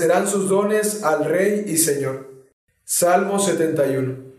ofrecerán 0.00 0.26
sus 0.26 0.48
dones 0.48 1.04
al 1.04 1.26
Rey 1.26 1.64
y 1.66 1.76
Señor. 1.76 2.26
Salmo 2.84 3.38
71. 3.38 4.30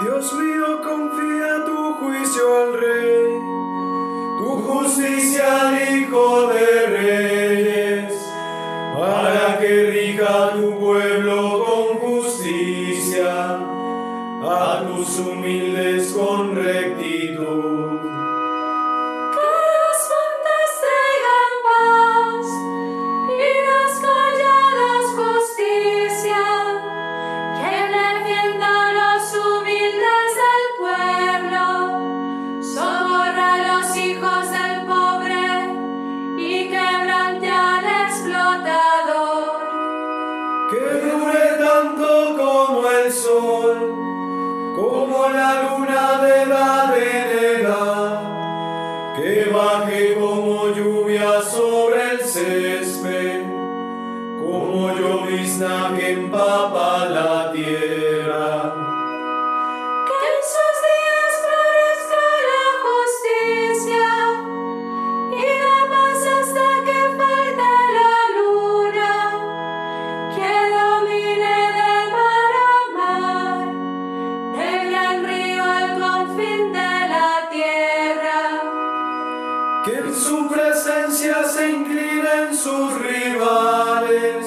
Dios 0.00 0.32
mío, 0.32 0.80
confía 0.82 1.64
tu 1.66 1.94
juicio 1.94 2.62
al 2.62 2.80
Rey, 2.80 3.38
tu 4.38 4.62
justicia 4.62 5.68
al 5.68 5.98
Hijo 5.98 6.46
de 6.48 6.81
los 15.02 15.18
humildes 15.18 16.12
con 16.12 16.51
su 80.22 80.48
presencia 80.48 81.42
se 81.44 81.70
inclinen 81.70 82.54
sus 82.54 82.94
rivales, 82.98 84.46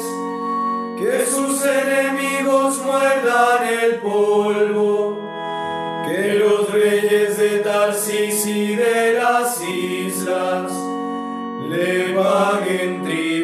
que 0.97 1.25
sus 1.25 1.65
enemigos 1.65 2.79
muerdan 2.79 3.67
el 3.67 3.95
polvo, 3.95 5.19
que 6.07 6.35
los 6.35 6.71
reyes 6.71 7.37
de 7.37 7.59
Tarsis 7.59 8.45
y 8.45 8.75
de 8.75 9.13
las 9.13 9.61
islas 9.61 10.71
le 11.67 12.13
paguen 12.13 13.03
tributo. 13.03 13.34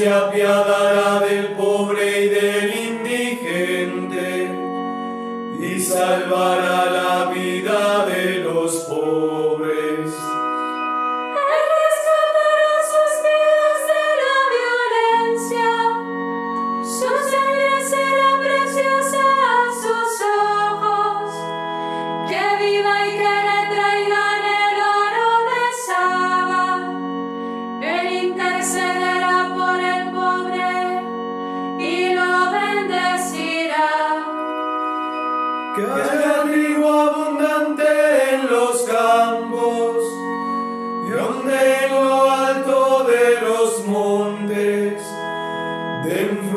se 0.00 0.08
apiadará 0.08 1.20
del 1.20 1.48
pobre 1.48 2.24
y 2.24 2.28
del 2.30 2.74
indigente 2.74 4.50
y 5.60 5.78
salvará. 5.78 6.69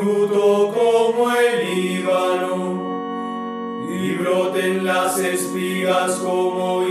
fruto 0.04 0.70
como 0.74 1.32
el 1.34 1.74
Líbano, 1.74 2.94
y 3.88 4.12
broten 4.16 4.84
las 4.84 5.18
espigas 5.18 6.16
como 6.18 6.83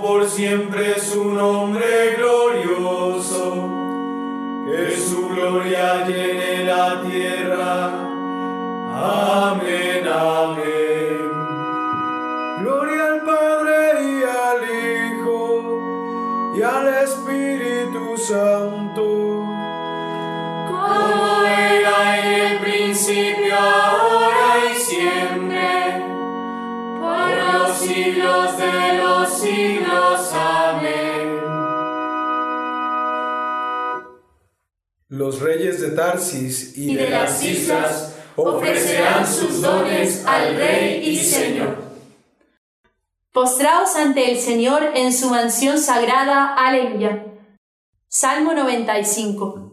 por 0.00 0.26
siempre 0.26 0.98
su 0.98 1.24
nombre 1.24 2.16
glorioso, 2.16 3.68
que 4.64 4.96
su 4.96 5.28
gloria 5.28 6.06
llene 6.06 6.64
la 6.64 7.02
tierra. 7.02 7.90
Amén, 8.94 10.06
amén. 10.08 11.30
Gloria 12.60 13.04
al 13.06 13.20
Padre 13.22 13.76
y 14.02 14.22
al 14.22 14.60
Hijo 14.70 15.80
y 16.54 16.62
al 16.62 16.88
Espíritu 17.02 18.16
Santo. 18.16 19.02
Como 20.70 21.44
era 21.44 22.18
en 22.18 22.32
el 22.32 22.58
principio, 22.60 23.54
ahora 23.58 24.70
y 24.70 24.74
siempre, 24.76 26.04
por 27.00 27.28
los 27.52 27.76
siglos 27.78 28.51
los 35.32 35.40
reyes 35.40 35.80
de 35.80 35.90
Tarsis 35.90 36.76
y, 36.76 36.92
y 36.92 36.94
de 36.94 37.08
las 37.08 37.42
islas 37.42 38.16
ofrecerán 38.36 39.26
sus 39.26 39.62
dones 39.62 40.24
al 40.26 40.56
Rey 40.56 41.08
y 41.08 41.16
Señor. 41.24 41.76
Postraos 43.32 43.96
ante 43.96 44.30
el 44.30 44.38
Señor 44.38 44.82
en 44.94 45.12
su 45.12 45.30
mansión 45.30 45.78
sagrada. 45.78 46.54
Aleluya. 46.54 47.24
Salmo 48.08 48.52
95. 48.52 49.71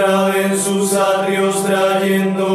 en 0.00 0.58
sus 0.58 0.94
atrios 0.94 1.64
trayendo 1.64 2.47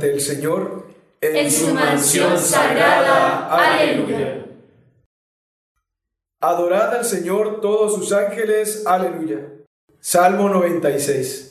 ante 0.00 0.14
el 0.14 0.20
Señor 0.22 0.86
en, 1.20 1.36
en 1.36 1.50
su 1.50 1.74
mansión 1.74 2.38
sagrada. 2.38 3.48
Aleluya. 3.50 4.46
Adorad 6.40 6.94
al 6.94 7.04
Señor 7.04 7.60
todos 7.60 7.96
sus 7.96 8.10
ángeles. 8.12 8.86
Aleluya. 8.86 9.46
Salmo 10.00 10.48
96. 10.48 11.49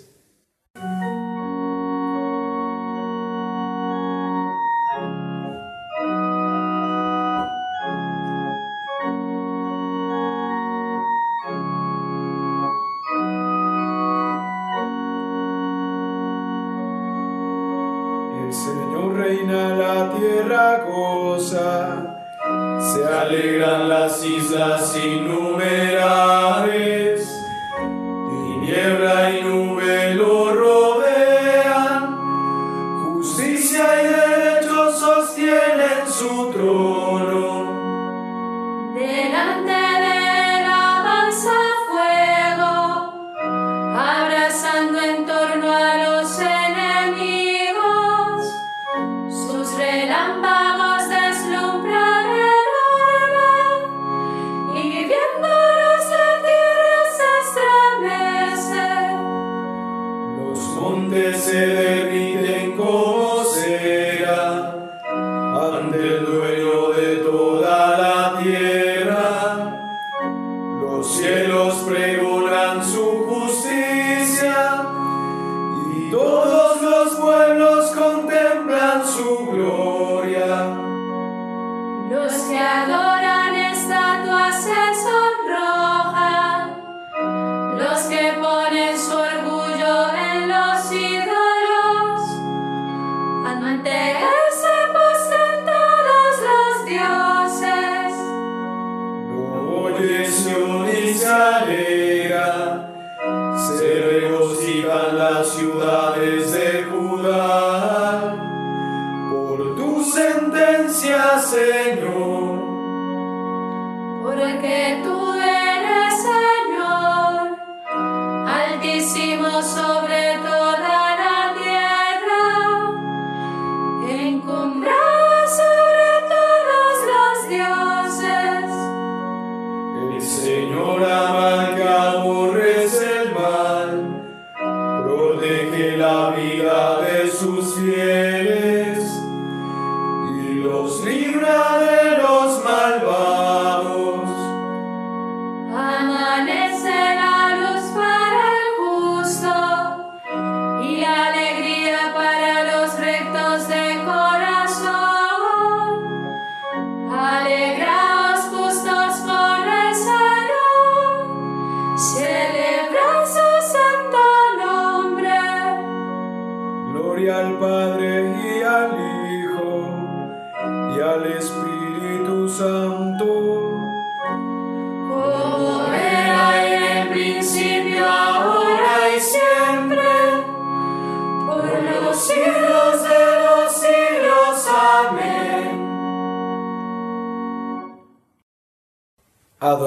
La 136.00 136.30
vida 136.30 137.02
de 137.02 137.30
sus 137.30 137.76
fieles 137.76 138.19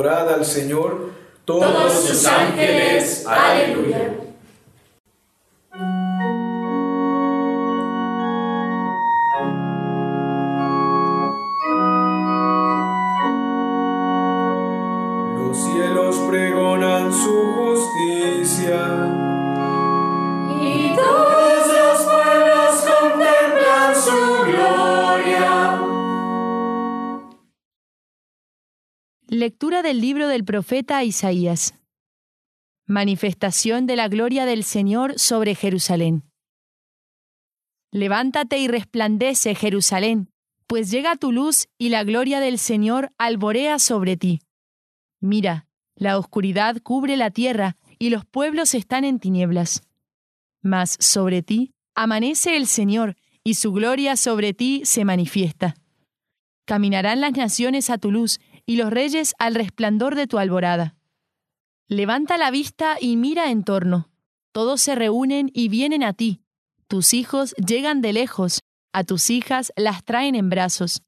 Adorad 0.03 0.35
al 0.35 0.45
Señor 0.45 1.11
Todos 1.45 1.93
sus 1.93 2.27
ángeles, 2.27 3.25
aleluya. 3.25 4.22
Libro 30.01 30.29
del 30.29 30.45
profeta 30.45 31.03
Isaías. 31.05 31.75
Manifestación 32.87 33.87
de 33.87 33.97
la 33.97 34.09
gloria 34.09 34.47
del 34.47 34.65
Señor 34.65 35.19
sobre 35.19 35.55
Jerusalén. 35.55 36.25
Levántate 37.91 38.59
y 38.59 38.69
resplandece, 38.69 39.55
Jerusalén, 39.55 40.31
pues 40.67 40.91
llega 40.91 41.17
tu 41.17 41.33
luz 41.33 41.69
y 41.79 41.91
la 41.91 42.05
gloria 42.05 42.41
del 42.41 42.59
Señor 42.59 43.13
alborea 43.19 43.79
sobre 43.79 44.17
ti. 44.17 44.41
Mira, 45.21 45.67
la 45.95 46.19
oscuridad 46.19 46.79
cubre 46.83 47.17
la 47.17 47.31
tierra 47.31 47.77
y 47.99 48.11
los 48.11 48.25
pueblos 48.25 48.75
están 48.75 49.05
en 49.05 49.21
tinieblas. 49.21 49.83
Mas 50.63 50.97
sobre 51.01 51.43
ti 51.43 51.75
amanece 51.95 52.57
el 52.57 52.67
Señor 52.67 53.17
y 53.45 53.55
su 53.55 53.73
gloria 53.73 54.17
sobre 54.17 54.55
ti 54.55 54.83
se 54.85 55.05
manifiesta. 55.05 55.75
Caminarán 56.65 57.21
las 57.21 57.33
naciones 57.33 57.91
a 57.91 57.99
tu 57.99 58.11
luz 58.11 58.41
y 58.67 58.77
los 58.77 58.91
reyes 58.91 59.35
al 59.39 59.55
resplandor 59.55 60.15
de 60.15 60.27
tu 60.27 60.39
alborada. 60.39 60.97
Levanta 61.89 62.39
la 62.39 62.51
vista 62.51 62.97
y 63.01 63.17
mira 63.17 63.51
en 63.51 63.65
torno. 63.65 64.11
Todos 64.53 64.81
se 64.81 64.95
reúnen 64.95 65.51
y 65.53 65.69
vienen 65.69 66.03
a 66.03 66.13
ti. 66.13 66.43
Tus 66.89 67.15
hijos 67.15 67.55
llegan 67.55 68.01
de 68.03 68.13
lejos, 68.13 68.61
a 68.93 69.05
tus 69.05 69.31
hijas 69.31 69.73
las 69.77 70.05
traen 70.05 70.35
en 70.35 70.51
brazos. 70.51 71.03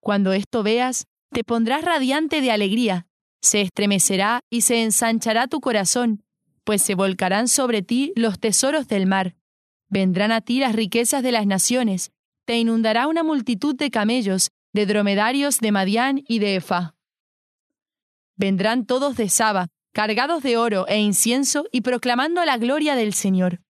Cuando 0.00 0.32
esto 0.32 0.62
veas, 0.62 1.06
te 1.30 1.44
pondrás 1.44 1.84
radiante 1.84 2.40
de 2.40 2.50
alegría, 2.50 3.06
se 3.42 3.62
estremecerá 3.62 4.40
y 4.50 4.62
se 4.62 4.82
ensanchará 4.82 5.46
tu 5.46 5.60
corazón, 5.60 6.22
pues 6.64 6.82
se 6.82 6.94
volcarán 6.94 7.48
sobre 7.48 7.82
ti 7.82 8.12
los 8.16 8.38
tesoros 8.38 8.88
del 8.88 9.06
mar. 9.06 9.36
Vendrán 9.88 10.32
a 10.32 10.40
ti 10.40 10.60
las 10.60 10.74
riquezas 10.74 11.22
de 11.22 11.32
las 11.32 11.46
naciones, 11.46 12.12
te 12.46 12.58
inundará 12.58 13.06
una 13.06 13.22
multitud 13.22 13.74
de 13.74 13.90
camellos, 13.90 14.50
de 14.72 14.86
dromedarios 14.86 15.58
de 15.58 15.72
Madián 15.72 16.22
y 16.28 16.38
de 16.38 16.56
Efa. 16.56 16.94
Vendrán 18.36 18.86
todos 18.86 19.16
de 19.16 19.28
Saba, 19.28 19.68
cargados 19.92 20.42
de 20.42 20.56
oro 20.56 20.86
e 20.88 20.98
incienso 20.98 21.64
y 21.72 21.80
proclamando 21.80 22.44
la 22.44 22.56
gloria 22.56 22.94
del 22.94 23.12
Señor. 23.12 23.60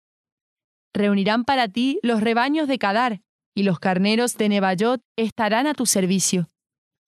Reunirán 0.92 1.44
para 1.44 1.68
ti 1.68 1.98
los 2.02 2.20
rebaños 2.20 2.68
de 2.68 2.78
Cadar, 2.78 3.20
y 3.54 3.62
los 3.62 3.80
carneros 3.80 4.36
de 4.36 4.48
Nebayot 4.48 5.02
estarán 5.16 5.66
a 5.66 5.74
tu 5.74 5.86
servicio. 5.86 6.50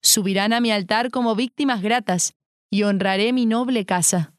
Subirán 0.02 0.52
a 0.52 0.60
mi 0.60 0.70
altar 0.70 1.10
como 1.10 1.36
víctimas 1.36 1.82
gratas, 1.82 2.34
y 2.70 2.84
honraré 2.84 3.32
mi 3.32 3.46
noble 3.46 3.84
casa. 3.84 4.34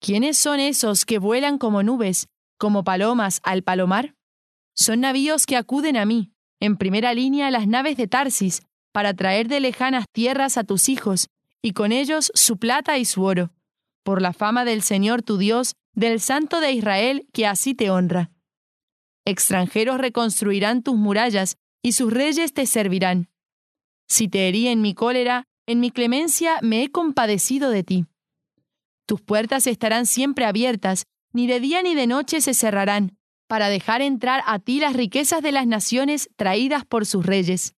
¿Quiénes 0.00 0.38
son 0.38 0.60
esos 0.60 1.04
que 1.04 1.18
vuelan 1.18 1.58
como 1.58 1.82
nubes, 1.82 2.28
como 2.56 2.84
palomas 2.84 3.40
al 3.42 3.62
palomar? 3.62 4.14
Son 4.74 5.00
navíos 5.00 5.44
que 5.44 5.56
acuden 5.56 5.96
a 5.96 6.06
mí, 6.06 6.32
en 6.60 6.76
primera 6.76 7.14
línea 7.14 7.50
las 7.50 7.66
naves 7.66 7.96
de 7.96 8.08
Tarsis, 8.08 8.62
para 8.92 9.14
traer 9.14 9.48
de 9.48 9.60
lejanas 9.60 10.06
tierras 10.12 10.56
a 10.56 10.64
tus 10.64 10.88
hijos, 10.88 11.28
y 11.62 11.72
con 11.72 11.92
ellos 11.92 12.32
su 12.34 12.56
plata 12.58 12.98
y 12.98 13.04
su 13.04 13.22
oro, 13.22 13.52
por 14.02 14.22
la 14.22 14.32
fama 14.32 14.64
del 14.64 14.82
Señor 14.82 15.22
tu 15.22 15.38
Dios, 15.38 15.74
del 15.92 16.20
Santo 16.20 16.60
de 16.60 16.72
Israel, 16.72 17.26
que 17.32 17.46
así 17.46 17.74
te 17.74 17.90
honra. 17.90 18.30
Extranjeros 19.24 19.98
reconstruirán 19.98 20.82
tus 20.82 20.96
murallas, 20.96 21.56
y 21.82 21.92
sus 21.92 22.12
reyes 22.12 22.52
te 22.54 22.66
servirán. 22.66 23.28
Si 24.08 24.28
te 24.28 24.48
herí 24.48 24.68
en 24.68 24.80
mi 24.80 24.94
cólera, 24.94 25.44
en 25.66 25.80
mi 25.80 25.90
clemencia 25.90 26.58
me 26.62 26.82
he 26.82 26.90
compadecido 26.90 27.70
de 27.70 27.82
ti. 27.82 28.06
Tus 29.06 29.20
puertas 29.20 29.66
estarán 29.66 30.06
siempre 30.06 30.44
abiertas, 30.46 31.04
ni 31.32 31.46
de 31.46 31.60
día 31.60 31.82
ni 31.82 31.94
de 31.94 32.06
noche 32.06 32.40
se 32.40 32.54
cerrarán, 32.54 33.17
para 33.48 33.68
dejar 33.68 34.02
entrar 34.02 34.42
a 34.46 34.60
ti 34.60 34.78
las 34.78 34.94
riquezas 34.94 35.42
de 35.42 35.50
las 35.50 35.66
naciones 35.66 36.30
traídas 36.36 36.84
por 36.84 37.06
sus 37.06 37.26
reyes. 37.26 37.74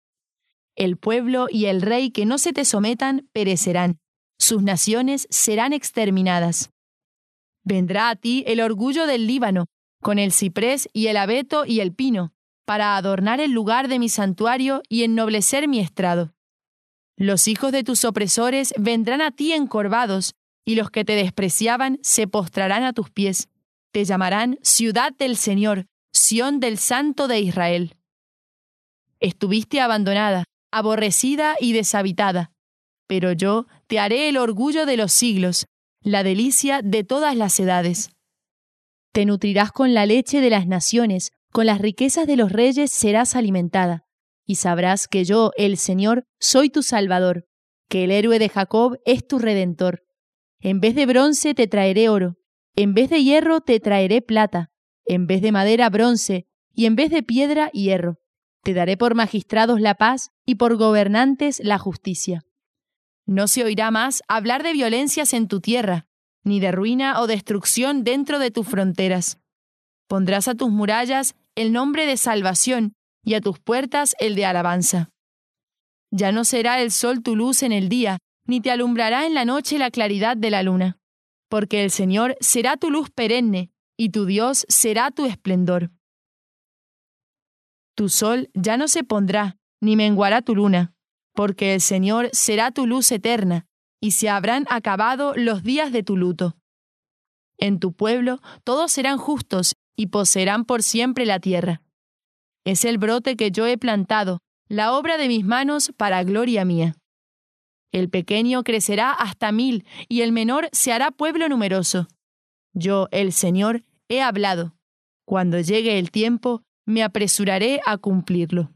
El 0.74 0.96
pueblo 0.96 1.46
y 1.50 1.66
el 1.66 1.82
rey 1.82 2.10
que 2.10 2.26
no 2.26 2.38
se 2.38 2.52
te 2.52 2.64
sometan 2.64 3.28
perecerán, 3.32 3.98
sus 4.38 4.62
naciones 4.62 5.26
serán 5.30 5.72
exterminadas. 5.72 6.70
Vendrá 7.64 8.08
a 8.08 8.16
ti 8.16 8.44
el 8.46 8.60
orgullo 8.60 9.06
del 9.06 9.26
Líbano, 9.26 9.66
con 10.00 10.18
el 10.18 10.32
ciprés 10.32 10.88
y 10.92 11.08
el 11.08 11.16
abeto 11.16 11.66
y 11.66 11.80
el 11.80 11.92
pino, 11.92 12.32
para 12.64 12.96
adornar 12.96 13.40
el 13.40 13.50
lugar 13.50 13.88
de 13.88 13.98
mi 13.98 14.08
santuario 14.08 14.82
y 14.88 15.02
ennoblecer 15.02 15.68
mi 15.68 15.80
estrado. 15.80 16.32
Los 17.16 17.48
hijos 17.48 17.72
de 17.72 17.82
tus 17.82 18.04
opresores 18.04 18.72
vendrán 18.78 19.20
a 19.20 19.32
ti 19.32 19.52
encorvados, 19.52 20.34
y 20.64 20.76
los 20.76 20.90
que 20.90 21.04
te 21.04 21.14
despreciaban 21.14 21.98
se 22.02 22.28
postrarán 22.28 22.84
a 22.84 22.92
tus 22.92 23.10
pies. 23.10 23.48
Te 23.92 24.04
llamarán 24.04 24.58
ciudad 24.62 25.12
del 25.16 25.36
Señor, 25.36 25.86
Sión 26.12 26.60
del 26.60 26.78
Santo 26.78 27.26
de 27.26 27.40
Israel. 27.40 27.96
Estuviste 29.18 29.80
abandonada, 29.80 30.44
aborrecida 30.70 31.56
y 31.58 31.72
deshabitada, 31.72 32.52
pero 33.06 33.32
yo 33.32 33.66
te 33.86 33.98
haré 33.98 34.28
el 34.28 34.36
orgullo 34.36 34.84
de 34.84 34.98
los 34.98 35.12
siglos, 35.12 35.66
la 36.02 36.22
delicia 36.22 36.82
de 36.82 37.02
todas 37.02 37.34
las 37.34 37.58
edades. 37.58 38.10
Te 39.12 39.24
nutrirás 39.24 39.72
con 39.72 39.94
la 39.94 40.04
leche 40.04 40.40
de 40.40 40.50
las 40.50 40.66
naciones, 40.66 41.30
con 41.50 41.64
las 41.64 41.80
riquezas 41.80 42.26
de 42.26 42.36
los 42.36 42.52
reyes 42.52 42.92
serás 42.92 43.34
alimentada, 43.34 44.04
y 44.46 44.56
sabrás 44.56 45.08
que 45.08 45.24
yo, 45.24 45.50
el 45.56 45.78
Señor, 45.78 46.24
soy 46.38 46.68
tu 46.68 46.82
Salvador, 46.82 47.46
que 47.88 48.04
el 48.04 48.10
héroe 48.10 48.38
de 48.38 48.50
Jacob 48.50 48.98
es 49.06 49.26
tu 49.26 49.38
Redentor. 49.38 50.04
En 50.60 50.80
vez 50.80 50.94
de 50.94 51.06
bronce 51.06 51.54
te 51.54 51.66
traeré 51.66 52.10
oro, 52.10 52.36
en 52.78 52.94
vez 52.94 53.10
de 53.10 53.24
hierro 53.24 53.60
te 53.60 53.80
traeré 53.80 54.22
plata, 54.22 54.70
en 55.04 55.26
vez 55.26 55.42
de 55.42 55.50
madera 55.50 55.90
bronce, 55.90 56.46
y 56.72 56.86
en 56.86 56.94
vez 56.94 57.10
de 57.10 57.24
piedra 57.24 57.70
hierro. 57.72 58.20
Te 58.62 58.72
daré 58.72 58.96
por 58.96 59.16
magistrados 59.16 59.80
la 59.80 59.96
paz 59.96 60.30
y 60.46 60.54
por 60.54 60.76
gobernantes 60.76 61.60
la 61.64 61.78
justicia. 61.78 62.44
No 63.26 63.48
se 63.48 63.64
oirá 63.64 63.90
más 63.90 64.22
hablar 64.28 64.62
de 64.62 64.74
violencias 64.74 65.32
en 65.32 65.48
tu 65.48 65.60
tierra, 65.60 66.06
ni 66.44 66.60
de 66.60 66.70
ruina 66.70 67.20
o 67.20 67.26
destrucción 67.26 68.04
dentro 68.04 68.38
de 68.38 68.52
tus 68.52 68.68
fronteras. 68.68 69.40
Pondrás 70.06 70.46
a 70.46 70.54
tus 70.54 70.70
murallas 70.70 71.34
el 71.56 71.72
nombre 71.72 72.06
de 72.06 72.16
salvación 72.16 72.92
y 73.24 73.34
a 73.34 73.40
tus 73.40 73.58
puertas 73.58 74.14
el 74.20 74.36
de 74.36 74.44
alabanza. 74.44 75.10
Ya 76.12 76.30
no 76.30 76.44
será 76.44 76.80
el 76.80 76.92
sol 76.92 77.24
tu 77.24 77.34
luz 77.34 77.64
en 77.64 77.72
el 77.72 77.88
día, 77.88 78.18
ni 78.46 78.60
te 78.60 78.70
alumbrará 78.70 79.26
en 79.26 79.34
la 79.34 79.44
noche 79.44 79.78
la 79.78 79.90
claridad 79.90 80.36
de 80.36 80.50
la 80.50 80.62
luna, 80.62 80.98
porque 81.48 81.82
el 81.84 81.90
Señor 81.90 82.36
será 82.40 82.76
tu 82.76 82.90
luz 82.90 83.10
perenne, 83.10 83.70
y 83.96 84.10
tu 84.10 84.26
Dios 84.26 84.64
será 84.68 85.10
tu 85.10 85.24
esplendor. 85.24 85.90
Tu 87.96 88.08
sol 88.08 88.50
ya 88.54 88.76
no 88.76 88.86
se 88.86 89.02
pondrá, 89.02 89.56
ni 89.80 89.96
menguará 89.96 90.42
tu 90.42 90.54
luna, 90.54 90.94
porque 91.34 91.74
el 91.74 91.80
Señor 91.80 92.30
será 92.32 92.70
tu 92.70 92.86
luz 92.86 93.10
eterna, 93.10 93.66
y 94.00 94.12
se 94.12 94.28
habrán 94.28 94.66
acabado 94.70 95.34
los 95.36 95.62
días 95.62 95.90
de 95.92 96.02
tu 96.02 96.16
luto. 96.16 96.56
En 97.58 97.80
tu 97.80 97.92
pueblo 97.92 98.40
todos 98.62 98.92
serán 98.92 99.18
justos 99.18 99.74
y 99.96 100.06
poseerán 100.06 100.64
por 100.64 100.84
siempre 100.84 101.26
la 101.26 101.40
tierra. 101.40 101.82
Es 102.64 102.84
el 102.84 102.98
brote 102.98 103.36
que 103.36 103.50
yo 103.50 103.66
he 103.66 103.78
plantado, 103.78 104.38
la 104.68 104.92
obra 104.92 105.16
de 105.16 105.26
mis 105.26 105.44
manos 105.44 105.92
para 105.96 106.22
gloria 106.22 106.64
mía. 106.64 106.97
El 107.92 108.10
pequeño 108.10 108.62
crecerá 108.64 109.12
hasta 109.12 109.50
mil 109.52 109.86
y 110.08 110.22
el 110.22 110.32
menor 110.32 110.68
se 110.72 110.92
hará 110.92 111.10
pueblo 111.10 111.48
numeroso. 111.48 112.08
Yo, 112.74 113.08
el 113.10 113.32
Señor, 113.32 113.82
he 114.08 114.20
hablado. 114.20 114.74
Cuando 115.24 115.60
llegue 115.60 115.98
el 115.98 116.10
tiempo, 116.10 116.62
me 116.86 117.02
apresuraré 117.02 117.80
a 117.86 117.98
cumplirlo. 117.98 118.72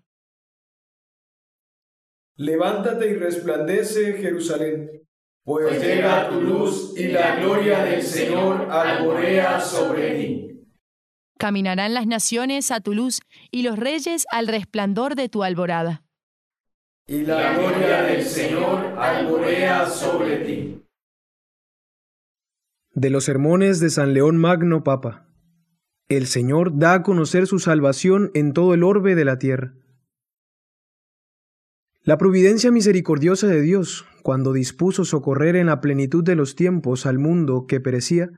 Levántate 2.36 3.10
y 3.10 3.14
resplandece, 3.14 4.14
Jerusalén, 4.14 5.02
pues 5.44 5.82
llega 5.82 6.28
tu 6.30 6.40
luz 6.40 6.94
y 6.96 7.08
la 7.08 7.36
gloria 7.36 7.84
del 7.84 8.02
Señor 8.02 8.70
alborea 8.70 9.60
sobre 9.60 10.14
ti. 10.14 10.48
Caminarán 11.38 11.92
las 11.94 12.06
naciones 12.06 12.70
a 12.70 12.80
tu 12.80 12.94
luz 12.94 13.20
y 13.50 13.62
los 13.62 13.78
reyes 13.78 14.26
al 14.30 14.46
resplandor 14.46 15.14
de 15.14 15.28
tu 15.28 15.42
alborada. 15.42 16.04
Y 17.08 17.24
la 17.24 17.58
gloria 17.58 18.02
del 18.02 18.22
Señor 18.22 18.96
alborea 18.96 19.88
sobre 19.88 20.36
ti. 20.44 20.82
De 22.94 23.10
los 23.10 23.24
sermones 23.24 23.80
de 23.80 23.90
San 23.90 24.14
León 24.14 24.36
Magno 24.36 24.84
Papa. 24.84 25.26
El 26.08 26.28
Señor 26.28 26.78
da 26.78 26.94
a 26.94 27.02
conocer 27.02 27.48
su 27.48 27.58
salvación 27.58 28.30
en 28.34 28.52
todo 28.52 28.72
el 28.72 28.84
orbe 28.84 29.16
de 29.16 29.24
la 29.24 29.38
tierra. 29.38 29.74
La 32.04 32.18
providencia 32.18 32.70
misericordiosa 32.70 33.48
de 33.48 33.62
Dios, 33.62 34.06
cuando 34.22 34.52
dispuso 34.52 35.04
socorrer 35.04 35.56
en 35.56 35.66
la 35.66 35.80
plenitud 35.80 36.22
de 36.22 36.36
los 36.36 36.54
tiempos 36.54 37.04
al 37.04 37.18
mundo 37.18 37.66
que 37.66 37.80
perecía, 37.80 38.30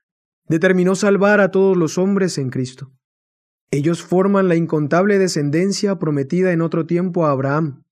determinó 0.48 0.94
salvar 0.94 1.40
a 1.40 1.50
todos 1.50 1.76
los 1.76 1.98
hombres 1.98 2.38
en 2.38 2.48
Cristo. 2.48 2.92
Ellos 3.70 4.02
forman 4.02 4.48
la 4.48 4.56
incontable 4.56 5.18
descendencia 5.18 5.98
prometida 5.98 6.52
en 6.52 6.62
otro 6.62 6.86
tiempo 6.86 7.26
a 7.26 7.30
Abraham, 7.30 7.83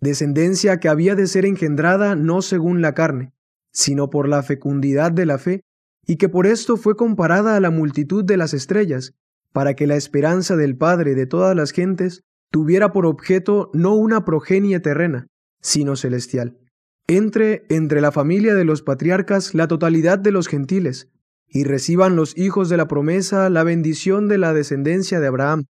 descendencia 0.00 0.80
que 0.80 0.88
había 0.88 1.14
de 1.14 1.26
ser 1.26 1.44
engendrada 1.44 2.16
no 2.16 2.42
según 2.42 2.80
la 2.82 2.94
carne, 2.94 3.32
sino 3.72 4.10
por 4.10 4.28
la 4.28 4.42
fecundidad 4.42 5.12
de 5.12 5.26
la 5.26 5.38
fe, 5.38 5.62
y 6.06 6.16
que 6.16 6.28
por 6.28 6.46
esto 6.46 6.76
fue 6.76 6.96
comparada 6.96 7.56
a 7.56 7.60
la 7.60 7.70
multitud 7.70 8.24
de 8.24 8.36
las 8.36 8.54
estrellas, 8.54 9.14
para 9.52 9.74
que 9.74 9.86
la 9.86 9.96
esperanza 9.96 10.56
del 10.56 10.76
Padre 10.76 11.14
de 11.14 11.26
todas 11.26 11.54
las 11.54 11.72
gentes 11.72 12.22
tuviera 12.50 12.92
por 12.92 13.06
objeto 13.06 13.70
no 13.74 13.94
una 13.94 14.24
progenie 14.24 14.80
terrena, 14.80 15.26
sino 15.60 15.96
celestial. 15.96 16.58
Entre 17.06 17.64
entre 17.68 18.00
la 18.00 18.12
familia 18.12 18.54
de 18.54 18.64
los 18.64 18.82
patriarcas 18.82 19.54
la 19.54 19.68
totalidad 19.68 20.18
de 20.18 20.32
los 20.32 20.48
gentiles, 20.48 21.10
y 21.48 21.64
reciban 21.64 22.14
los 22.14 22.36
hijos 22.38 22.68
de 22.68 22.76
la 22.76 22.86
promesa 22.86 23.50
la 23.50 23.64
bendición 23.64 24.28
de 24.28 24.38
la 24.38 24.54
descendencia 24.54 25.20
de 25.20 25.26
Abraham, 25.26 25.64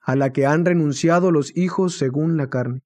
a 0.00 0.16
la 0.16 0.32
que 0.32 0.46
han 0.46 0.64
renunciado 0.64 1.32
los 1.32 1.56
hijos 1.56 1.98
según 1.98 2.36
la 2.36 2.48
carne. 2.48 2.82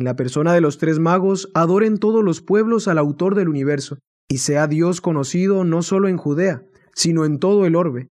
En 0.00 0.04
la 0.04 0.16
persona 0.16 0.54
de 0.54 0.62
los 0.62 0.78
tres 0.78 0.98
magos 0.98 1.50
adoren 1.52 1.98
todos 1.98 2.24
los 2.24 2.40
pueblos 2.40 2.88
al 2.88 2.96
autor 2.96 3.34
del 3.34 3.50
universo, 3.50 3.98
y 4.30 4.38
sea 4.38 4.66
Dios 4.66 5.02
conocido 5.02 5.62
no 5.62 5.82
solo 5.82 6.08
en 6.08 6.16
Judea, 6.16 6.64
sino 6.94 7.26
en 7.26 7.38
todo 7.38 7.66
el 7.66 7.76
orbe, 7.76 8.08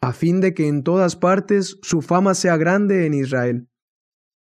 a 0.00 0.12
fin 0.12 0.40
de 0.40 0.52
que 0.52 0.66
en 0.66 0.82
todas 0.82 1.14
partes 1.14 1.78
su 1.80 2.02
fama 2.02 2.34
sea 2.34 2.56
grande 2.56 3.06
en 3.06 3.14
Israel. 3.14 3.68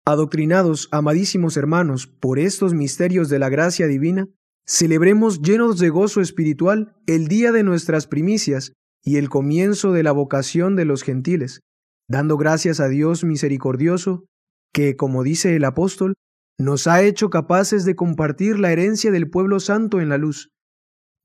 Adoctrinados, 0.04 0.88
amadísimos 0.90 1.56
hermanos, 1.56 2.08
por 2.08 2.40
estos 2.40 2.74
misterios 2.74 3.28
de 3.28 3.38
la 3.38 3.48
gracia 3.48 3.86
divina, 3.86 4.26
Celebremos 4.66 5.40
llenos 5.40 5.78
de 5.78 5.88
gozo 5.88 6.20
espiritual 6.20 6.96
el 7.06 7.28
día 7.28 7.52
de 7.52 7.62
nuestras 7.62 8.08
primicias 8.08 8.72
y 9.04 9.18
el 9.18 9.28
comienzo 9.28 9.92
de 9.92 10.02
la 10.02 10.10
vocación 10.10 10.74
de 10.74 10.84
los 10.84 11.04
gentiles, 11.04 11.60
dando 12.08 12.36
gracias 12.36 12.80
a 12.80 12.88
Dios 12.88 13.22
misericordioso, 13.22 14.24
que, 14.72 14.96
como 14.96 15.22
dice 15.22 15.54
el 15.54 15.64
apóstol, 15.64 16.14
nos 16.62 16.86
ha 16.86 17.02
hecho 17.02 17.28
capaces 17.28 17.84
de 17.84 17.96
compartir 17.96 18.58
la 18.58 18.70
herencia 18.70 19.10
del 19.10 19.28
pueblo 19.28 19.58
santo 19.58 20.00
en 20.00 20.08
la 20.08 20.16
luz. 20.16 20.50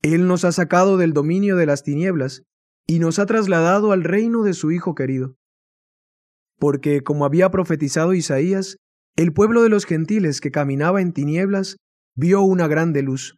Él 0.01 0.27
nos 0.27 0.43
ha 0.43 0.51
sacado 0.51 0.97
del 0.97 1.13
dominio 1.13 1.55
de 1.55 1.65
las 1.65 1.83
tinieblas 1.83 2.43
y 2.87 2.99
nos 2.99 3.19
ha 3.19 3.25
trasladado 3.25 3.91
al 3.91 4.03
reino 4.03 4.43
de 4.43 4.53
su 4.53 4.71
Hijo 4.71 4.95
querido. 4.95 5.35
Porque, 6.57 7.01
como 7.03 7.23
había 7.23 7.51
profetizado 7.51 8.13
Isaías, 8.13 8.77
el 9.15 9.31
pueblo 9.31 9.61
de 9.61 9.69
los 9.69 9.85
gentiles 9.85 10.41
que 10.41 10.51
caminaba 10.51 11.01
en 11.01 11.13
tinieblas 11.13 11.77
vio 12.15 12.41
una 12.41 12.67
grande 12.67 13.03
luz. 13.03 13.37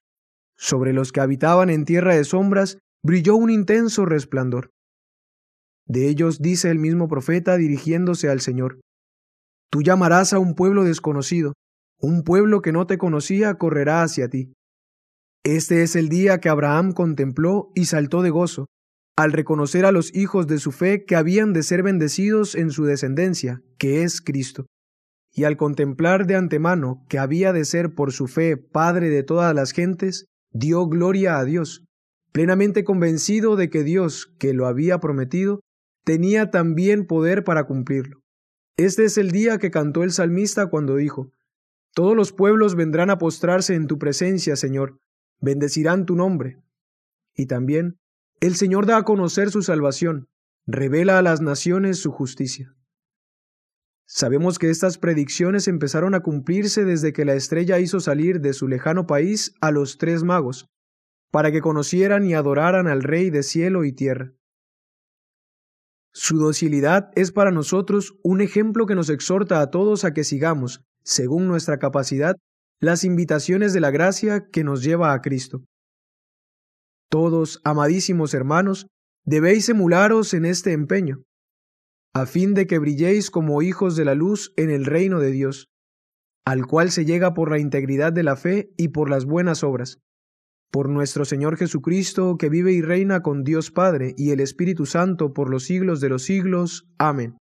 Sobre 0.57 0.93
los 0.93 1.11
que 1.11 1.19
habitaban 1.19 1.69
en 1.69 1.83
tierra 1.83 2.15
de 2.15 2.23
sombras 2.23 2.77
brilló 3.03 3.35
un 3.35 3.49
intenso 3.49 4.05
resplandor. 4.05 4.71
De 5.85 6.07
ellos 6.07 6.39
dice 6.39 6.69
el 6.69 6.79
mismo 6.79 7.07
profeta 7.07 7.57
dirigiéndose 7.57 8.29
al 8.29 8.39
Señor, 8.39 8.79
Tú 9.71 9.83
llamarás 9.83 10.33
a 10.33 10.39
un 10.39 10.55
pueblo 10.55 10.83
desconocido, 10.83 11.53
un 11.99 12.23
pueblo 12.23 12.61
que 12.61 12.71
no 12.71 12.87
te 12.87 12.97
conocía 12.97 13.55
correrá 13.55 14.03
hacia 14.03 14.29
ti. 14.29 14.53
Este 15.43 15.83
es 15.83 15.95
el 15.95 16.09
día 16.09 16.39
que 16.39 16.49
Abraham 16.49 16.93
contempló 16.93 17.71
y 17.75 17.85
saltó 17.85 18.21
de 18.21 18.29
gozo, 18.29 18.65
al 19.17 19.31
reconocer 19.31 19.85
a 19.85 19.91
los 19.91 20.15
hijos 20.15 20.47
de 20.47 20.59
su 20.59 20.71
fe 20.71 21.05
que 21.05 21.15
habían 21.15 21.53
de 21.53 21.63
ser 21.63 21.83
bendecidos 21.83 22.55
en 22.55 22.71
su 22.71 22.85
descendencia, 22.85 23.61
que 23.77 24.03
es 24.03 24.21
Cristo 24.21 24.65
y 25.33 25.43
al 25.43 25.57
contemplar 25.57 26.25
de 26.25 26.35
antemano 26.35 27.05
que 27.07 27.19
había 27.19 27.53
de 27.53 27.65
ser 27.65 27.93
por 27.93 28.11
su 28.11 28.27
fe 28.27 28.57
Padre 28.57 29.09
de 29.09 29.23
todas 29.23 29.53
las 29.53 29.71
gentes, 29.71 30.25
dio 30.51 30.87
gloria 30.87 31.37
a 31.37 31.45
Dios, 31.45 31.85
plenamente 32.31 32.83
convencido 32.83 33.55
de 33.55 33.69
que 33.69 33.83
Dios, 33.83 34.33
que 34.39 34.53
lo 34.53 34.67
había 34.67 34.99
prometido, 34.99 35.61
tenía 36.03 36.49
también 36.49 37.05
poder 37.05 37.43
para 37.43 37.65
cumplirlo. 37.65 38.19
Este 38.77 39.05
es 39.05 39.17
el 39.17 39.31
día 39.31 39.57
que 39.57 39.71
cantó 39.71 40.03
el 40.03 40.11
salmista 40.11 40.67
cuando 40.67 40.95
dijo, 40.95 41.31
Todos 41.99 42.15
los 42.15 42.31
pueblos 42.31 42.75
vendrán 42.75 43.09
a 43.09 43.17
postrarse 43.17 43.75
en 43.75 43.85
tu 43.85 43.99
presencia, 43.99 44.55
Señor, 44.55 45.01
bendecirán 45.41 46.05
tu 46.05 46.15
nombre. 46.15 46.63
Y 47.35 47.47
también, 47.47 47.97
el 48.39 48.55
Señor 48.55 48.85
da 48.85 48.95
a 48.95 49.03
conocer 49.03 49.51
su 49.51 49.63
salvación, 49.63 50.29
revela 50.65 51.17
a 51.17 51.21
las 51.21 51.41
naciones 51.41 51.99
su 51.99 52.11
justicia. 52.11 52.73
Sabemos 54.05 54.59
que 54.59 54.69
estas 54.69 54.97
predicciones 54.97 55.67
empezaron 55.67 56.15
a 56.15 56.21
cumplirse 56.21 56.85
desde 56.85 57.11
que 57.11 57.25
la 57.25 57.33
estrella 57.33 57.79
hizo 57.79 57.99
salir 57.99 58.39
de 58.39 58.53
su 58.53 58.69
lejano 58.69 59.05
país 59.05 59.53
a 59.59 59.69
los 59.71 59.97
tres 59.97 60.23
magos, 60.23 60.69
para 61.31 61.51
que 61.51 61.59
conocieran 61.59 62.25
y 62.25 62.33
adoraran 62.33 62.87
al 62.87 63.03
Rey 63.03 63.29
de 63.29 63.43
cielo 63.43 63.83
y 63.83 63.91
tierra. 63.91 64.31
Su 66.13 66.37
docilidad 66.37 67.11
es 67.15 67.33
para 67.33 67.51
nosotros 67.51 68.17
un 68.23 68.39
ejemplo 68.39 68.85
que 68.85 68.95
nos 68.95 69.09
exhorta 69.09 69.59
a 69.59 69.69
todos 69.69 70.05
a 70.05 70.13
que 70.13 70.23
sigamos, 70.23 70.85
según 71.03 71.47
nuestra 71.47 71.79
capacidad, 71.79 72.35
las 72.79 73.03
invitaciones 73.03 73.73
de 73.73 73.81
la 73.81 73.91
gracia 73.91 74.47
que 74.51 74.63
nos 74.63 74.83
lleva 74.83 75.13
a 75.13 75.21
Cristo. 75.21 75.63
Todos, 77.09 77.59
amadísimos 77.63 78.33
hermanos, 78.33 78.87
debéis 79.25 79.67
emularos 79.69 80.33
en 80.33 80.45
este 80.45 80.73
empeño 80.73 81.23
a 82.13 82.25
fin 82.25 82.53
de 82.53 82.65
que 82.67 82.79
brilléis 82.79 83.29
como 83.29 83.61
hijos 83.61 83.95
de 83.95 84.05
la 84.05 84.15
luz 84.15 84.51
en 84.57 84.69
el 84.69 84.85
reino 84.85 85.19
de 85.19 85.31
Dios, 85.31 85.69
al 86.45 86.65
cual 86.65 86.91
se 86.91 87.05
llega 87.05 87.33
por 87.33 87.51
la 87.51 87.59
integridad 87.59 88.11
de 88.11 88.23
la 88.23 88.35
fe 88.35 88.71
y 88.77 88.89
por 88.89 89.09
las 89.09 89.25
buenas 89.25 89.63
obras. 89.63 89.99
Por 90.71 90.89
nuestro 90.89 91.25
Señor 91.25 91.57
Jesucristo, 91.57 92.37
que 92.37 92.49
vive 92.49 92.71
y 92.73 92.81
reina 92.81 93.21
con 93.21 93.43
Dios 93.43 93.71
Padre 93.71 94.13
y 94.17 94.31
el 94.31 94.39
Espíritu 94.39 94.85
Santo 94.85 95.33
por 95.33 95.49
los 95.49 95.63
siglos 95.63 95.99
de 95.99 96.09
los 96.09 96.23
siglos. 96.23 96.87
Amén. 96.97 97.37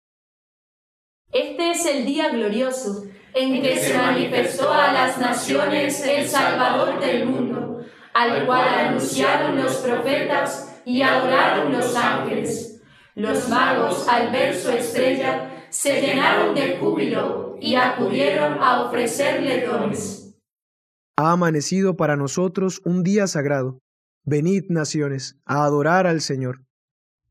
Este 1.33 1.71
es 1.71 1.87
el 1.87 2.07
día 2.07 2.31
glorioso 2.31 3.05
en 3.37 3.63
que 3.63 3.77
se 3.77 3.99
manifestó 3.99 4.73
a 4.73 4.93
las 4.93 5.19
naciones 5.19 6.01
el 6.01 6.27
Salvador 6.27 6.99
del 6.99 7.27
mundo, 7.27 7.85
al 8.15 8.47
cual 8.47 8.67
anunciaron 8.67 9.63
los 9.63 9.77
profetas 9.77 10.81
y 10.87 11.03
adoraron 11.03 11.71
los 11.71 11.95
ángeles. 11.95 12.81
Los 13.15 13.47
magos, 13.51 14.09
al 14.09 14.33
ver 14.33 14.55
su 14.55 14.71
estrella, 14.71 15.67
se 15.69 16.01
llenaron 16.01 16.55
de 16.55 16.79
júbilo 16.79 17.57
y 17.61 17.75
acudieron 17.75 18.55
a 18.59 18.85
ofrecerle 18.85 19.67
dones. 19.67 20.35
Ha 21.19 21.33
amanecido 21.33 21.95
para 21.95 22.17
nosotros 22.17 22.81
un 22.87 23.03
día 23.03 23.27
sagrado. 23.27 23.81
Venid, 24.25 24.65
naciones, 24.71 25.37
a 25.45 25.65
adorar 25.65 26.07
al 26.07 26.23
Señor. 26.23 26.63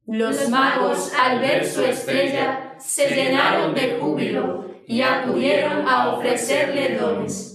Los 0.05 0.49
magos, 0.49 1.11
al 1.19 1.39
ver 1.39 1.65
su 1.65 1.81
estrella, 1.81 2.75
se 2.77 3.09
llenaron 3.09 3.73
de 3.73 3.97
júbilo 3.99 4.64
y 4.87 5.01
acudieron 5.01 5.87
a 5.87 6.13
ofrecerle 6.13 6.95
dones. 6.95 7.54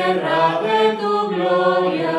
Tierra 0.00 0.60
de 0.62 0.96
tu 0.96 1.28
gloria. 1.28 2.16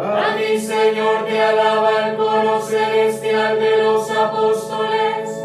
A 0.00 0.36
ti, 0.36 0.58
Señor, 0.58 1.24
te 1.26 1.42
alaba 1.42 2.08
el 2.08 2.16
coro 2.16 2.60
celestial 2.60 3.58
de 3.58 3.82
los 3.82 4.10
apóstoles, 4.10 5.44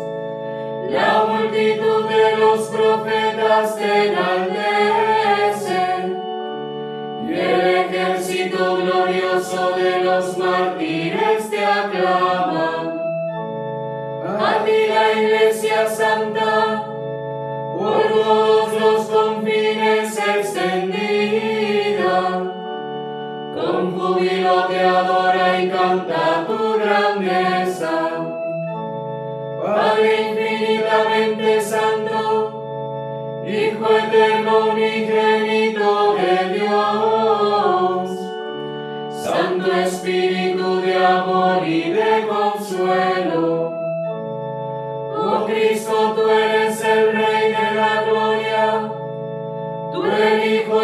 la 0.90 1.26
multitud 1.28 2.08
de 2.08 2.38
los 2.38 2.62
profetas 2.68 3.76
te 3.76 4.10
enaltecen, 4.10 5.22
y 7.28 7.34
el 7.34 7.62
ejército 7.78 8.78
glorioso 8.78 9.72
de 9.72 10.04
los 10.04 10.38
mártires 10.38 11.50
te 11.50 11.66
aclama 11.66 12.94
a 14.40 14.66
ti 14.66 14.88
la 14.88 15.14
Iglesia 15.20 15.90
Santa, 15.90 16.86
por 17.78 18.04
todos 18.04 18.74
los 18.80 19.06
confines 19.08 20.20
júbilo 24.14 24.68
te 24.68 24.80
adora 24.80 25.62
y 25.62 25.70
canta 25.70 26.46
tu 26.48 26.78
grandeza. 26.78 28.12
Padre 29.64 30.30
infinitamente 30.30 31.62
santo, 31.62 32.60
Hijo 33.46 33.86
eterno 33.98 34.72
unigénito 34.72 36.16
de 36.16 36.54
Dios, 36.60 38.10
Santo 39.22 39.72
Espíritu 39.74 40.82
de 40.82 40.96
amor 41.06 41.68
y 41.68 41.92
de 41.92 42.28
consuelo. 42.28 43.74
Oh 45.16 45.46
Cristo, 45.46 46.14
tú 46.16 46.30
eres 46.30 46.84
el 46.84 47.12
Rey 47.14 47.52
de 47.52 47.76
la 47.76 48.04
gloria, 48.04 48.92
tú 49.92 50.06
el 50.06 50.54
Hijo 50.54 50.82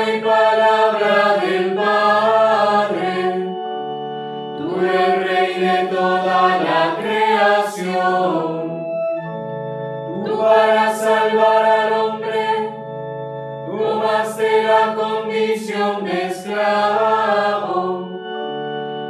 la 14.69 14.93
condición 14.93 16.03
de 16.03 16.27
esclavo 16.27 18.09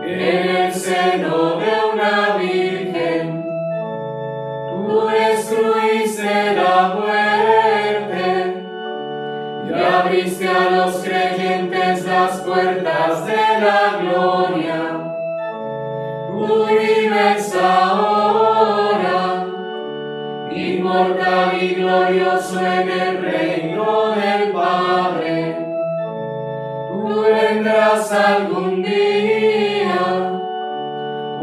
en 0.06 0.19
el 0.22 0.74
seno 0.74 1.58
de 1.62 1.72
una 1.93 2.38
virgen 2.38 3.43
tú 4.89 5.08
destruiste 5.08 6.54
la 6.56 6.95
muerte 6.95 8.28
y 9.67 9.69
abriste 9.74 10.48
a 10.48 10.69
los 10.69 10.93
creyentes 11.04 12.06
las 12.06 12.32
puertas 12.41 13.26
de 13.26 13.43
la 13.65 13.82
gloria. 14.02 14.82
Tú 16.30 16.65
vives 16.67 17.56
ahora, 17.56 19.45
inmortal 20.50 21.62
y 21.62 21.76
glorioso 21.76 22.60
en 22.60 22.89
el 22.89 23.22
reino 23.22 24.15
del 24.15 24.52
Padre. 24.52 25.28
Tú 27.10 27.22
vendrás 27.22 28.12
algún 28.12 28.84
día 28.84 30.32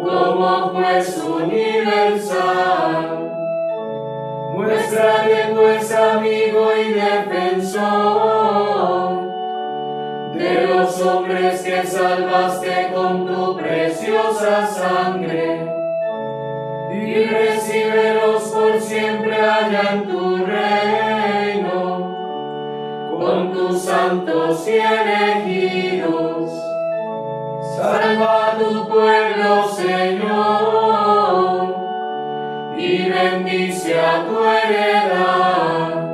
como 0.01 0.47
juez 0.69 1.19
universal. 1.19 3.09
Muéstrate 4.53 5.53
pues 5.57 5.93
amigo 5.93 6.71
y 6.73 6.93
defensor 6.93 7.83
de 10.35 10.67
los 10.69 11.03
hombres 11.03 11.61
que 11.63 11.85
salvaste 11.85 12.93
con 12.95 13.27
tu 13.27 13.57
preciosa 13.57 14.69
sangre 14.69 15.67
y 16.93 17.25
recíbelos 17.25 18.43
por 18.55 18.81
siempre 18.81 19.35
allá 19.35 19.95
en 19.95 20.07
tu 20.07 20.37
reino 20.37 21.06
con 23.27 23.53
tus 23.53 23.83
santos 23.83 24.67
y 24.69 24.79
elegidos. 24.79 26.49
Salva 27.77 28.53
a 28.53 28.57
tu 28.57 28.89
pueblo, 28.89 29.69
Señor, 29.69 31.75
y 32.79 33.11
bendice 33.11 33.99
a 33.99 34.25
tu 34.25 34.45
heredad. 34.45 36.07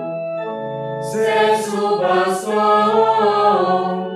Sé 1.02 1.62
su 1.62 2.00
pastor 2.00 4.08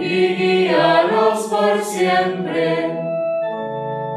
y 0.00 0.34
guíalos 0.34 1.46
por 1.48 1.80
siempre. 1.82 2.98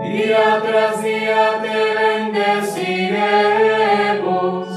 Día 0.02 0.64
tras 0.66 1.04
día 1.04 1.62
te 1.62 1.94
bendeciremos 2.02 4.73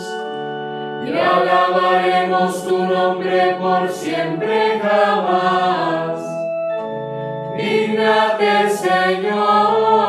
y 1.06 1.16
alabaremos 1.16 2.64
tu 2.66 2.78
nombre 2.84 3.56
por 3.60 3.88
siempre 3.88 4.80
jamás. 4.82 6.18
Dígnate, 7.56 8.68
Señor, 8.70 10.06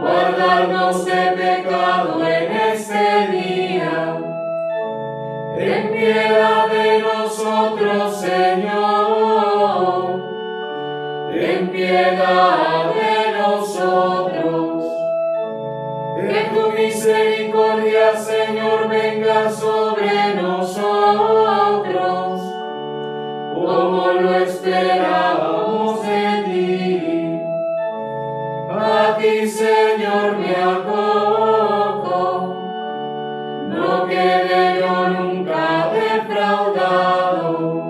guardarnos 0.00 1.04
de 1.04 1.32
pecado 1.36 2.24
en 2.24 2.52
este 2.72 3.26
día. 3.32 4.16
Ten 5.56 5.92
piedad 5.92 6.68
de 6.68 7.00
nosotros, 7.00 8.16
Señor. 8.16 9.50
Ten 11.32 11.68
piedad 11.68 12.94
de 12.94 13.38
nosotros. 13.38 14.84
Que 16.16 16.40
tu 16.54 16.62
misericordia, 16.72 17.69
Señor, 18.20 18.88
venga 18.88 19.50
sobre 19.50 20.34
nosotros 20.34 22.42
como 23.54 24.12
lo 24.12 24.34
esperábamos 24.34 26.02
de 26.02 26.42
ti. 26.44 27.40
A 28.70 29.16
ti, 29.18 29.48
Señor, 29.48 30.36
me 30.36 30.54
acojo, 30.54 32.54
no 33.68 34.06
quede 34.06 34.80
yo 34.80 35.08
nunca 35.08 35.90
defraudado. 35.94 37.80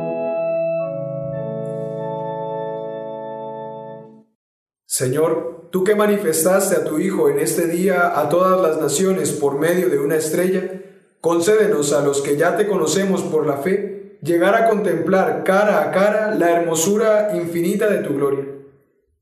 Señor, 4.87 5.50
tú 5.71 5.85
que 5.85 5.95
manifestaste 5.95 6.77
a 6.77 6.85
tu 6.85 6.99
Hijo 6.99 7.29
en 7.29 7.39
este 7.39 7.67
día 7.67 8.19
a 8.19 8.29
todas 8.29 8.61
las 8.61 8.81
naciones 8.81 9.33
por 9.33 9.59
medio 9.59 9.89
de 9.89 9.99
una 9.99 10.17
estrella, 10.17 10.83
concédenos 11.21 11.93
a 11.93 12.05
los 12.05 12.23
que 12.23 12.37
ya 12.37 12.57
te 12.57 12.67
conocemos 12.67 13.23
por 13.23 13.47
la 13.47 13.59
fe, 13.59 14.19
llegar 14.23 14.55
a 14.55 14.69
contemplar 14.69 15.45
cara 15.45 15.83
a 15.83 15.91
cara 15.91 16.35
la 16.35 16.51
hermosura 16.51 17.31
infinita 17.35 17.89
de 17.89 17.99
tu 17.99 18.15
gloria. 18.15 18.45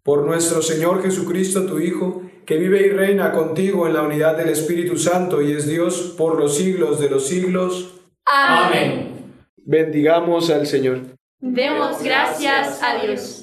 Por 0.03 0.25
nuestro 0.25 0.63
Señor 0.63 1.03
Jesucristo, 1.03 1.67
tu 1.67 1.79
Hijo, 1.79 2.23
que 2.47 2.57
vive 2.57 2.87
y 2.87 2.91
reina 2.91 3.33
contigo 3.33 3.87
en 3.87 3.93
la 3.93 4.03
unidad 4.03 4.37
del 4.37 4.49
Espíritu 4.49 4.97
Santo 4.97 5.43
y 5.43 5.53
es 5.53 5.69
Dios 5.69 6.15
por 6.17 6.41
los 6.41 6.57
siglos 6.57 6.99
de 6.99 7.11
los 7.11 7.27
siglos. 7.27 8.01
Amén. 8.25 9.35
Bendigamos 9.57 10.49
al 10.49 10.67
Señor. 10.67 11.01
Demos 11.41 12.03
gracias 12.03 12.83
a 12.83 13.05
Dios. 13.05 13.38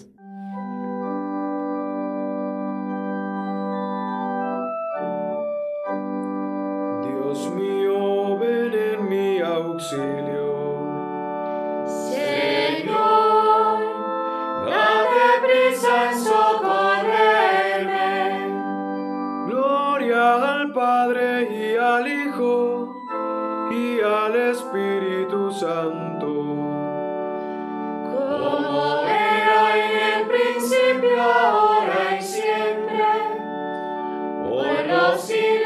Espíritu 24.75 25.51
Santo. 25.51 26.27
Como 28.11 29.05
era 29.07 29.77
en 29.77 30.19
el 30.19 30.27
principio, 30.27 31.21
ahora 31.23 32.17
y 32.19 32.21
siempre, 32.21 33.05
por 34.43 34.85
los 34.85 35.21
siglos. 35.21 35.64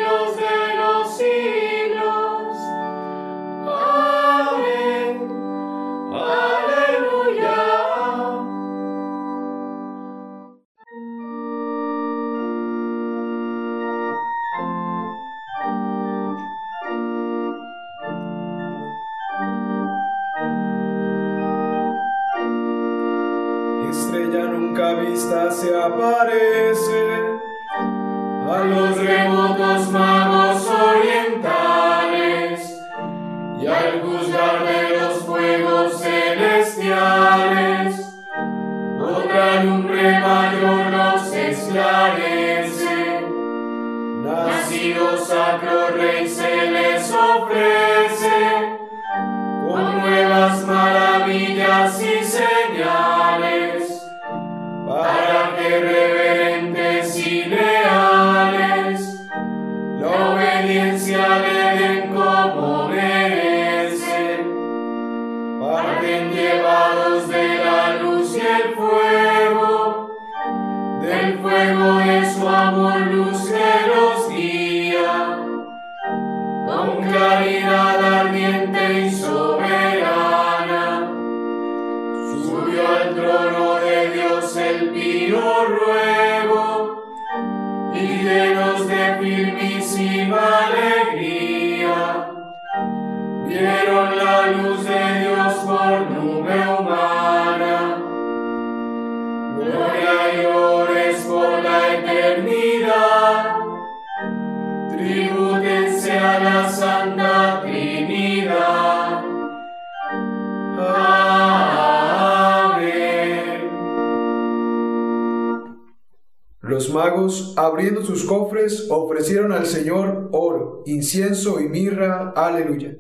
abriendo 117.58 118.04
sus 118.04 118.24
cofres, 118.24 118.88
ofrecieron 118.90 119.52
al 119.52 119.66
Señor 119.66 120.30
oro, 120.32 120.84
incienso 120.86 121.60
y 121.60 121.68
mirra. 121.68 122.34
Aleluya. 122.36 122.98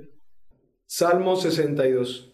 Salmo 0.85 1.35
62. 1.35 2.28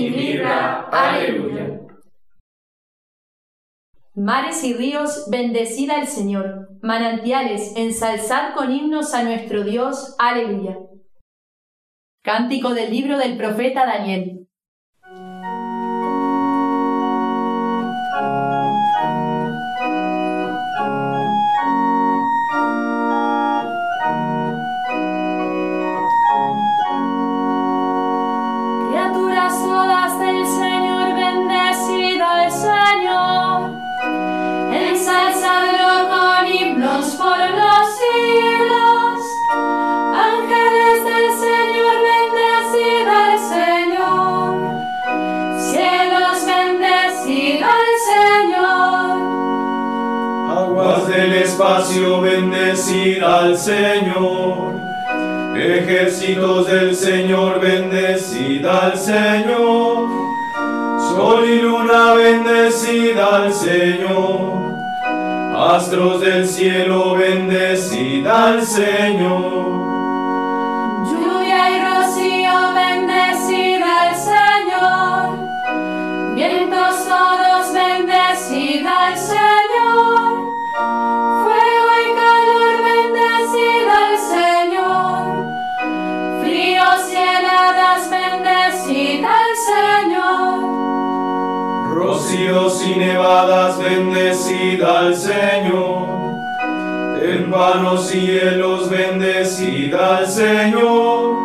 y 0.00 0.10
libra. 0.10 0.88
Aleluya. 0.90 1.80
Mares 4.14 4.64
y 4.64 4.74
ríos, 4.74 5.28
bendecida 5.30 6.00
al 6.00 6.06
Señor. 6.06 6.68
Manantiales, 6.82 7.74
ensalzad 7.76 8.54
con 8.54 8.72
himnos 8.72 9.14
a 9.14 9.22
nuestro 9.22 9.64
Dios. 9.64 10.14
Aleluya. 10.18 10.78
Cántico 12.22 12.74
del 12.74 12.90
libro 12.90 13.18
del 13.18 13.36
profeta 13.36 13.86
Daniel. 13.86 14.39
Espacio, 51.90 52.20
bendecid 52.20 53.22
al 53.22 53.56
Señor. 53.56 54.80
Ejércitos 55.56 56.66
del 56.68 56.94
Señor, 56.94 57.60
bendecid 57.60 58.64
al 58.64 58.96
Señor. 58.96 60.08
Sol 61.14 61.44
y 61.44 61.60
luna, 61.60 62.14
bendecid 62.14 63.18
al 63.18 63.52
Señor. 63.52 64.70
Astros 65.56 66.20
del 66.20 66.46
cielo, 66.46 67.16
bendecid 67.16 68.26
al 68.26 68.64
Señor. 68.64 69.80
Lluvia 71.10 71.70
y 71.70 71.80
rocío, 71.84 72.72
bendecida 72.74 74.10
el 74.10 74.16
Señor. 74.16 75.38
Vientos 76.34 77.04
todos, 77.08 77.72
bendecida 77.74 79.12
el 79.12 79.18
Señor. 79.18 79.59
Rocíos 92.30 92.86
y 92.86 92.94
nevadas, 92.96 93.76
bendecid 93.76 94.80
al 94.84 95.16
Señor. 95.16 96.38
Tempanos 97.18 98.14
y 98.14 98.20
hielos, 98.20 98.88
bendecid 98.88 99.92
al 99.94 100.28
Señor. 100.28 101.36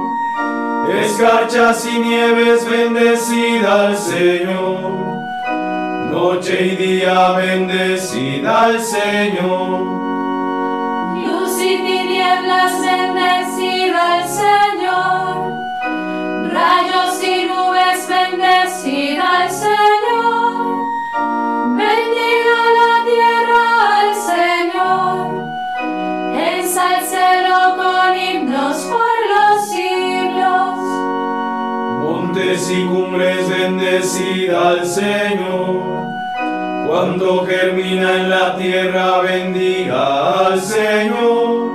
Escarchas 1.01 1.87
y 1.87 1.99
nieves, 1.99 2.69
bendecid 2.69 3.65
al 3.65 3.97
Señor. 3.97 4.79
Noche 6.11 6.67
y 6.67 6.75
día, 6.75 7.31
bendecid 7.31 8.45
al 8.45 8.79
Señor. 8.79 9.79
Luz 11.25 11.61
y 11.63 11.77
tinieblas, 11.77 12.73
bendecida 12.79 14.19
el 14.19 14.29
Señor. 14.29 15.33
Rayos 16.53 17.23
y 17.23 17.45
nubes, 17.45 18.07
bendecida 18.07 19.45
el 19.45 19.51
Señor. 19.51 20.44
Con 27.75 28.17
himnos 28.17 28.77
por 28.93 29.17
los 29.33 29.69
siglos. 29.69 30.75
Montes 32.01 32.71
y 32.71 32.85
cumbres, 32.85 33.49
bendecid 33.49 34.53
al 34.53 34.85
Señor. 34.85 35.95
Cuando 36.87 37.45
germina 37.45 38.15
en 38.17 38.29
la 38.29 38.55
tierra, 38.55 39.19
bendiga 39.21 40.47
al 40.47 40.61
Señor. 40.61 41.71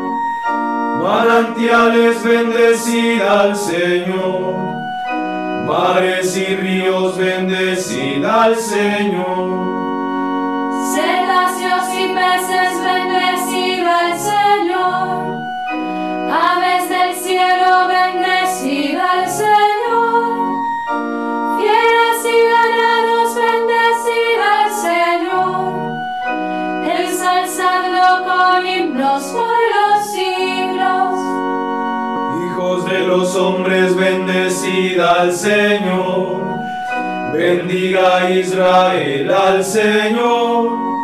Manantiales, 1.03 2.22
bendecid 2.22 3.20
al 3.22 3.57
Señor. 3.57 4.55
Mares 5.66 6.37
y 6.37 6.57
ríos, 6.57 7.16
bendecid 7.16 8.24
al 8.24 8.57
Señor. 8.57 9.70
Cetáceos 10.94 11.88
y 11.94 12.14
peces, 12.14 12.72
bendecida 12.85 14.11
el 14.11 14.18
Señor. 14.18 15.39
Los 29.74 30.11
siglos. 30.12 31.18
Hijos 32.47 32.85
de 32.87 33.01
los 33.01 33.37
hombres, 33.37 33.97
bendecid 33.97 35.01
al 35.01 35.33
Señor. 35.33 36.43
Bendiga 37.33 38.31
Israel 38.31 39.31
al 39.33 39.64
Señor. 39.64 40.99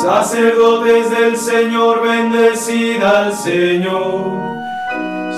Sacerdotes 0.00 1.10
del 1.10 1.36
Señor, 1.36 2.00
bendecid 2.00 3.02
al 3.02 3.34
Señor. 3.34 4.32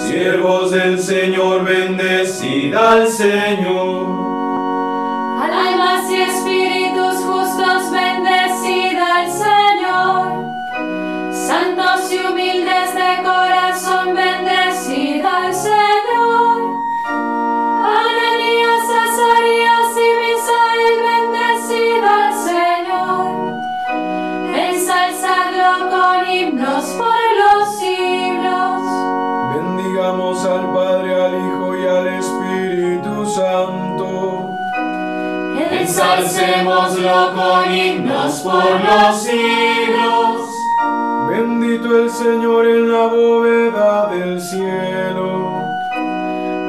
Siervos 0.06 0.70
del 0.70 1.00
Señor, 1.00 1.64
bendecid 1.64 2.72
al 2.72 3.08
Señor. 3.08 4.06
Almas 5.42 6.08
y 6.08 6.22
espíritus 6.22 7.16
justos, 7.24 7.90
bendecida 7.90 9.24
el 9.24 9.32
Señor. 9.32 10.32
Santos 11.32 12.12
y 12.12 12.18
humildes 12.24 12.94
de 12.94 13.22
corazón, 13.24 14.14
bendecida 14.14 14.31
Ensalcémoslo 36.22 37.34
con 37.34 37.74
himnos 37.74 38.40
por 38.42 38.80
los 38.80 39.22
siglos. 39.24 40.50
Bendito 41.28 41.98
el 41.98 42.10
Señor 42.10 42.68
en 42.68 42.92
la 42.92 43.06
bóveda 43.08 44.06
del 44.06 44.40
cielo. 44.40 45.50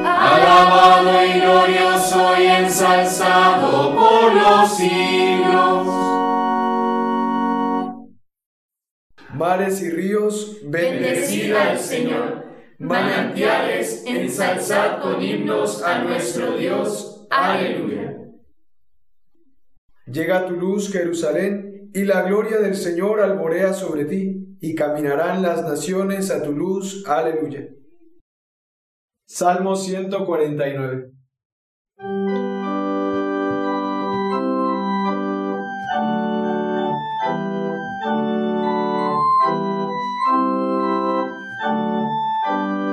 alabado 0.04 1.24
y 1.24 1.40
glorioso 1.40 2.34
y 2.36 2.46
ensalzado 2.46 3.94
por 3.94 4.34
los 4.34 4.76
siglos. 4.76 5.86
Mares 9.34 9.82
y 9.82 9.90
ríos, 9.90 10.56
Bendecida 10.64 11.70
al 11.70 11.78
Señor. 11.78 12.44
Manantiales, 12.78 14.02
ensalzad 14.04 15.00
con 15.00 15.22
himnos 15.22 15.80
a 15.84 16.00
nuestro 16.00 16.56
Dios. 16.56 17.24
Aleluya. 17.30 18.23
Llega 20.14 20.46
tu 20.46 20.54
luz, 20.54 20.92
Jerusalén, 20.92 21.90
y 21.92 22.04
la 22.04 22.22
gloria 22.22 22.58
del 22.58 22.76
Señor 22.76 23.20
alborea 23.20 23.72
sobre 23.72 24.04
ti, 24.04 24.56
y 24.60 24.76
caminarán 24.76 25.42
las 25.42 25.64
naciones 25.64 26.30
a 26.30 26.40
tu 26.40 26.52
luz. 26.52 27.04
Aleluya. 27.08 27.68
Salmo 29.26 29.74
149. 29.74 31.10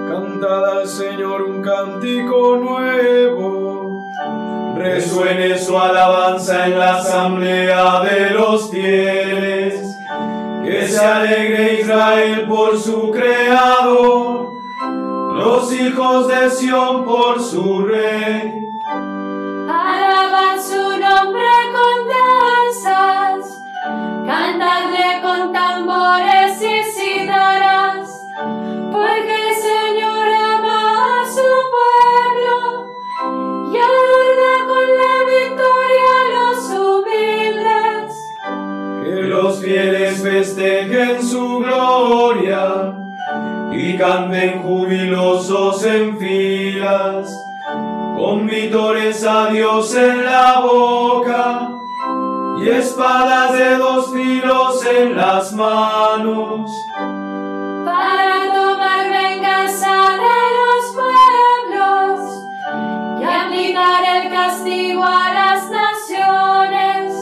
Cantad 0.08 0.80
al 0.80 0.88
Señor 0.88 1.44
un 1.44 1.62
cántico 1.62 2.58
nuevo. 2.58 3.31
Resuene 4.82 5.60
su 5.60 5.78
alabanza 5.78 6.66
en 6.66 6.80
la 6.80 6.98
asamblea 6.98 8.02
de 8.02 8.32
los 8.32 8.72
fieles. 8.72 9.96
Que 10.64 10.88
se 10.88 11.06
alegre 11.06 11.82
Israel 11.82 12.48
por 12.48 12.80
su 12.80 13.12
creador, 13.12 14.50
los 15.36 15.72
hijos 15.72 16.28
de 16.28 16.50
Sión 16.50 17.06
por 17.06 17.40
su 17.40 17.86
rey. 17.86 18.70
Alaban 19.70 20.62
su 20.62 20.82
nombre 21.00 21.52
con 21.74 22.08
danzas, 22.84 23.62
cantadle 24.26 25.22
con 25.22 25.54
tambores 25.54 26.31
fieles 39.72 40.22
festejen 40.22 41.24
su 41.24 41.60
gloria 41.60 42.94
y 43.72 43.98
canten 43.98 44.62
jubilosos 44.64 45.86
en 45.86 46.18
filas, 46.18 47.34
con 48.18 48.48
vítores 48.48 49.24
a 49.26 49.48
Dios 49.48 49.96
en 49.96 50.26
la 50.26 50.60
boca 50.60 51.70
y 52.60 52.68
espadas 52.68 53.54
de 53.54 53.78
dos 53.78 54.12
filos 54.12 54.86
en 54.86 55.16
las 55.16 55.54
manos. 55.54 56.70
Para 57.86 58.52
tomar 58.54 59.10
venganza 59.10 59.96
de 60.26 60.40
los 60.60 60.84
pueblos 61.00 62.20
y 63.22 63.24
aplicar 63.24 64.04
el 64.18 64.30
castigo 64.32 65.06
a 65.06 65.34
las 65.34 65.70
naciones, 65.70 67.14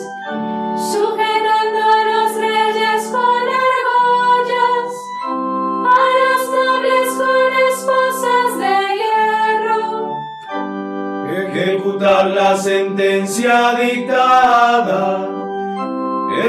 Ejecutar 11.40 12.28
la 12.32 12.58
sentencia 12.58 13.74
dictada 13.76 15.26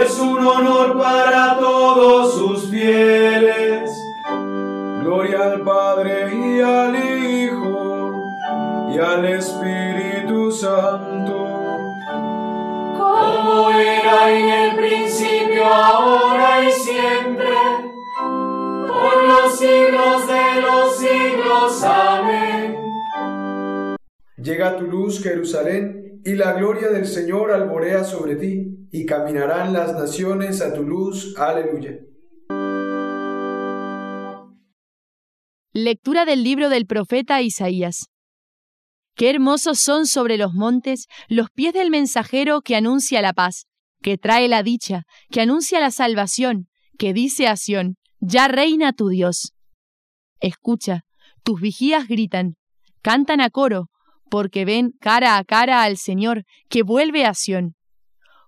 es 0.01 0.19
un 0.19 0.45
honor 0.45 0.99
para 0.99 1.57
todos 1.59 2.35
sus 2.35 2.69
fieles. 2.69 3.89
Gloria 5.01 5.45
al 5.45 5.61
Padre 5.61 6.35
y 6.35 6.61
al 6.61 6.97
Hijo 6.97 8.13
y 8.93 8.99
al 8.99 9.25
Espíritu 9.27 10.51
Santo. 10.51 11.47
Como 12.99 13.71
era 13.71 14.29
en 14.29 14.49
el 14.49 14.77
principio, 14.77 15.67
ahora 15.67 16.65
y 16.65 16.73
siempre, 16.73 17.57
por 18.89 19.25
los 19.25 19.57
siglos 19.57 20.27
de 20.27 20.61
los 20.63 20.97
siglos. 20.97 21.85
Amén. 21.85 22.60
Llega 24.43 24.79
tu 24.79 24.87
luz, 24.87 25.23
Jerusalén, 25.23 26.23
y 26.25 26.35
la 26.35 26.55
gloria 26.55 26.89
del 26.89 27.07
Señor 27.07 27.51
alborea 27.51 28.05
sobre 28.05 28.37
ti, 28.37 28.89
y 28.91 29.05
caminarán 29.05 29.75
las 29.75 29.93
naciones 29.93 30.63
a 30.63 30.73
tu 30.73 30.83
luz. 30.83 31.37
Aleluya. 31.37 31.99
Lectura 35.73 36.25
del 36.25 36.43
libro 36.43 36.71
del 36.71 36.87
profeta 36.87 37.43
Isaías. 37.43 38.09
Qué 39.15 39.29
hermosos 39.29 39.79
son 39.79 40.07
sobre 40.07 40.39
los 40.39 40.55
montes 40.55 41.07
los 41.29 41.51
pies 41.51 41.75
del 41.75 41.91
mensajero 41.91 42.63
que 42.63 42.77
anuncia 42.77 43.21
la 43.21 43.35
paz, 43.35 43.67
que 44.01 44.17
trae 44.17 44.49
la 44.49 44.63
dicha, 44.63 45.03
que 45.31 45.43
anuncia 45.43 45.81
la 45.81 45.91
salvación, 45.91 46.69
que 46.97 47.13
dice 47.13 47.47
a 47.47 47.57
Sión, 47.57 47.99
ya 48.21 48.49
reina 48.49 48.95
tu 48.95 49.09
Dios. 49.09 49.53
Escucha, 50.41 51.05
tus 51.43 51.61
vigías 51.61 52.09
gritan, 52.09 52.57
cantan 53.03 53.43
a 53.43 53.51
coro, 53.51 53.91
porque 54.31 54.65
ven 54.65 54.93
cara 55.01 55.37
a 55.37 55.45
cara 55.45 55.83
al 55.83 55.99
Señor 55.99 56.45
que 56.71 56.83
vuelve 56.83 57.27
a 57.27 57.35
Sión. 57.35 57.75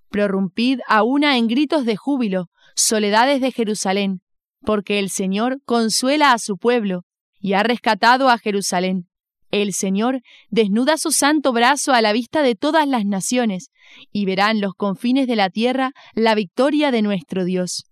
Prorrumpid 0.09 0.81
a 0.89 1.03
una 1.03 1.37
en 1.37 1.49
gritos 1.49 1.85
de 1.85 1.97
júbilo, 1.97 2.47
soledades 2.75 3.41
de 3.41 3.53
Jerusalén, 3.53 4.23
porque 4.63 4.99
el 4.99 5.11
Señor 5.11 5.59
consuela 5.65 6.33
a 6.33 6.39
su 6.39 6.57
pueblo 6.57 7.03
y 7.41 7.55
ha 7.55 7.63
rescatado 7.63 8.31
a 8.31 8.39
Jerusalén. 8.39 9.09
El 9.51 9.75
Señor 9.75 10.23
desnuda 10.49 10.97
su 10.97 11.13
santo 11.13 11.53
brazo 11.53 11.93
a 11.93 12.01
la 12.01 12.13
vista 12.13 12.43
de 12.43 12.55
todas 12.55 12.89
las 12.89 13.05
naciones, 13.05 13.71
y 14.11 14.25
verán 14.25 14.61
los 14.61 14.75
confines 14.75 15.27
de 15.27 15.37
la 15.37 15.51
tierra 15.51 15.93
la 16.15 16.35
victoria 16.35 16.91
de 16.91 17.03
nuestro 17.03 17.45
Dios. 17.45 17.92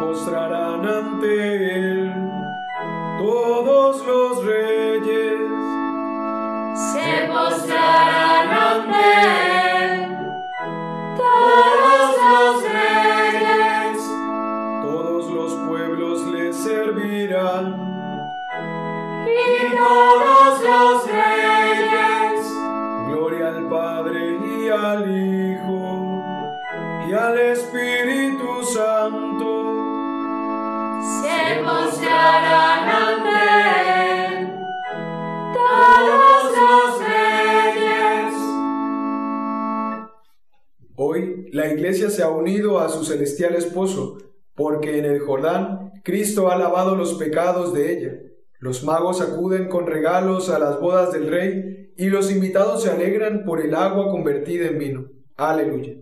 Postrarán 0.00 0.86
ante 0.86 1.74
él 1.74 2.12
todos 3.18 4.04
los 4.06 4.44
reyes. 4.44 5.40
Se 6.92 7.28
postrarán 7.28 8.05
iglesia 41.76 42.10
se 42.10 42.22
ha 42.22 42.28
unido 42.28 42.80
a 42.80 42.88
su 42.88 43.04
celestial 43.04 43.54
esposo, 43.54 44.18
porque 44.54 44.98
en 44.98 45.04
el 45.04 45.20
Jordán 45.20 45.92
Cristo 46.06 46.52
ha 46.52 46.56
lavado 46.56 46.94
los 46.94 47.14
pecados 47.14 47.74
de 47.74 47.92
ella. 47.92 48.12
Los 48.60 48.84
magos 48.84 49.20
acuden 49.20 49.68
con 49.68 49.88
regalos 49.88 50.48
a 50.50 50.60
las 50.60 50.80
bodas 50.80 51.12
del 51.12 51.28
rey 51.28 51.92
y 51.96 52.06
los 52.10 52.30
invitados 52.30 52.84
se 52.84 52.90
alegran 52.90 53.44
por 53.44 53.60
el 53.60 53.74
agua 53.74 54.08
convertida 54.10 54.68
en 54.68 54.78
vino. 54.78 55.08
Aleluya. 55.36 55.96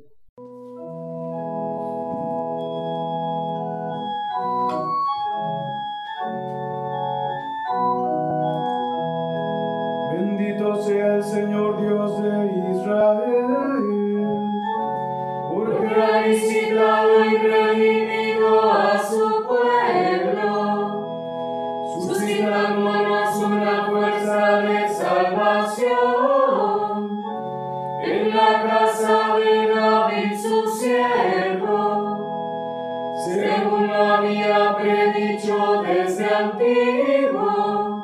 Según 33.35 33.89
lo 33.89 34.15
había 34.15 34.77
predicho 34.77 35.83
desde 35.83 36.27
antiguo 36.27 38.03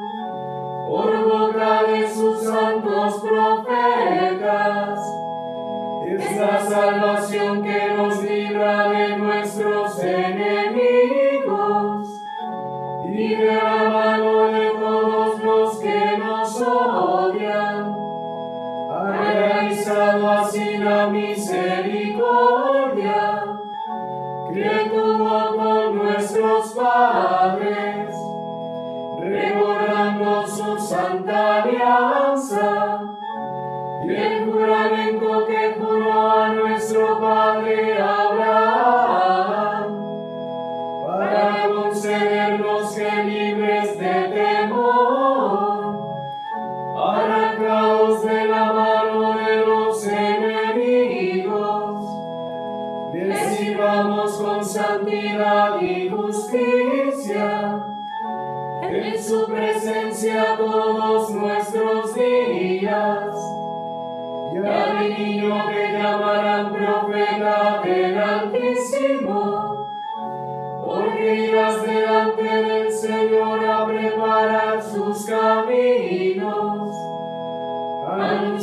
por 0.89 1.25
boca 1.25 1.85
de 1.85 2.09
sus 2.09 2.43
santos 2.43 3.23
profetas. 3.23 5.01
Es 6.07 6.37
la 6.37 6.61
salvación 6.61 7.63
que 7.63 7.90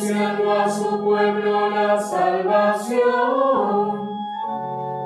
anunciando 0.08 0.51
a 0.53 0.70
su 0.70 1.03
pueblo 1.03 1.70
la 1.70 1.99
salvación. 1.99 3.08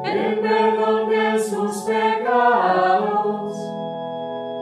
El 0.04 0.40
perdón 0.40 1.10
de 1.10 1.40
sus 1.40 1.82
pecados. 1.84 3.58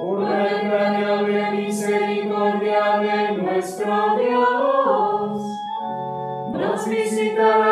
Por 0.01 0.21
la 0.21 0.61
entrañable 0.61 1.51
misericordia 1.51 2.99
de 2.99 3.37
nuestro 3.37 4.17
Dios, 4.17 5.41
nos 6.51 6.87
visitará 6.87 7.68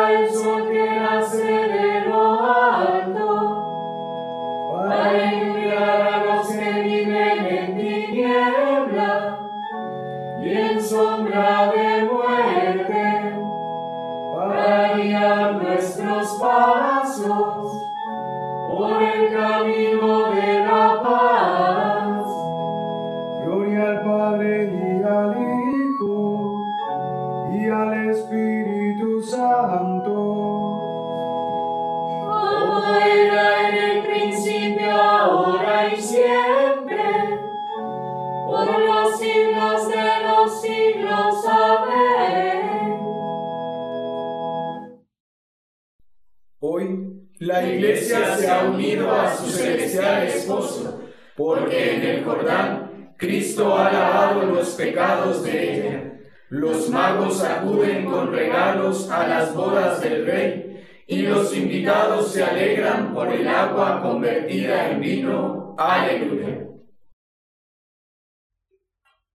celestial 49.98 50.26
esposo, 50.26 51.00
porque 51.36 51.96
en 51.96 52.02
el 52.02 52.24
Jordán 52.24 53.14
Cristo 53.16 53.76
ha 53.76 53.92
lavado 53.92 54.46
los 54.46 54.70
pecados 54.70 55.42
de 55.42 55.74
ella. 55.74 56.20
Los 56.50 56.88
magos 56.88 57.42
acuden 57.42 58.06
con 58.06 58.32
regalos 58.32 59.10
a 59.10 59.26
las 59.26 59.54
bodas 59.54 60.00
del 60.00 60.24
Rey, 60.24 60.64
y 61.06 61.22
los 61.22 61.54
invitados 61.56 62.32
se 62.32 62.42
alegran 62.44 63.14
por 63.14 63.28
el 63.28 63.46
agua 63.48 64.00
convertida 64.02 64.90
en 64.90 65.00
vino. 65.00 65.74
Aleluya. 65.78 66.66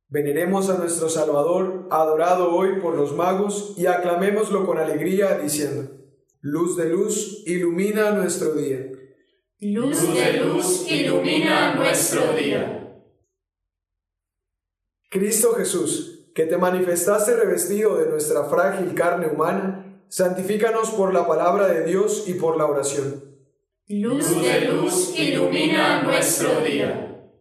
Veneremos 0.08 0.70
a 0.70 0.78
nuestro 0.78 1.10
Salvador, 1.10 1.88
adorado 1.90 2.56
hoy 2.56 2.80
por 2.80 2.96
los 2.96 3.16
magos, 3.16 3.74
y 3.78 3.88
aclamémoslo 3.88 4.66
con 4.66 4.78
alegría, 4.78 5.40
diciendo, 5.40 5.90
Luz 6.42 6.78
de 6.78 6.90
luz, 6.90 7.44
ilumina 7.48 8.12
nuestro 8.12 8.54
día. 8.54 8.86
Luz 9.64 10.14
de 10.14 10.34
luz, 10.44 10.92
ilumina 10.92 11.76
nuestro 11.76 12.34
día. 12.34 13.02
Cristo 15.10 15.54
Jesús, 15.54 16.28
que 16.36 16.46
te 16.46 16.58
manifestaste 16.58 17.34
revestido 17.38 17.96
de 17.96 18.10
nuestra 18.10 18.44
frágil 18.44 18.94
carne 18.94 19.28
humana, 19.28 20.02
santifícanos 20.10 20.90
por 20.92 21.14
la 21.14 21.26
palabra 21.26 21.68
de 21.68 21.86
Dios 21.86 22.26
y 22.28 22.34
por 22.34 22.58
la 22.58 22.66
oración. 22.66 23.24
Luz 23.88 24.42
de 24.42 24.62
luz, 24.66 25.18
ilumina 25.18 26.04
nuestro 26.04 26.60
día. 26.60 27.32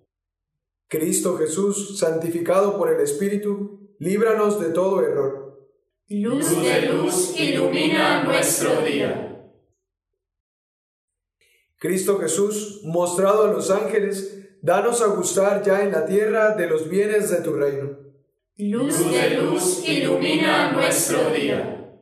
Cristo 0.86 1.36
Jesús, 1.38 1.98
santificado 1.98 2.78
por 2.78 2.88
el 2.92 3.00
Espíritu, 3.00 3.96
líbranos 3.98 4.60
de 4.60 4.68
todo 4.70 5.02
error. 5.02 5.68
Luz 6.06 6.62
de 6.62 6.82
luz, 6.82 7.34
ilumina 7.36 8.22
nuestro 8.22 8.80
día. 8.82 9.31
Cristo 11.82 12.20
Jesús, 12.20 12.82
mostrado 12.84 13.42
a 13.42 13.52
los 13.52 13.68
ángeles, 13.72 14.38
danos 14.62 15.02
a 15.02 15.08
gustar 15.08 15.64
ya 15.64 15.82
en 15.82 15.90
la 15.90 16.06
tierra 16.06 16.54
de 16.54 16.68
los 16.68 16.88
bienes 16.88 17.28
de 17.28 17.38
tu 17.38 17.54
reino. 17.54 17.98
Luz 18.56 19.10
de 19.10 19.30
luz, 19.30 19.82
ilumina 19.88 20.70
nuestro 20.70 21.32
día. 21.32 21.98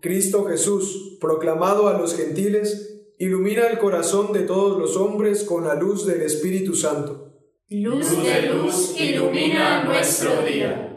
Cristo 0.00 0.46
Jesús, 0.46 1.18
proclamado 1.20 1.88
a 1.88 1.98
los 1.98 2.16
gentiles, 2.16 3.12
ilumina 3.18 3.66
el 3.66 3.78
corazón 3.78 4.32
de 4.32 4.44
todos 4.44 4.78
los 4.78 4.96
hombres 4.96 5.44
con 5.44 5.68
la 5.68 5.74
luz 5.74 6.06
del 6.06 6.22
Espíritu 6.22 6.74
Santo. 6.74 7.30
Luz 7.68 8.10
de 8.22 8.54
luz, 8.54 8.98
ilumina 8.98 9.84
nuestro 9.84 10.42
día. 10.46 10.93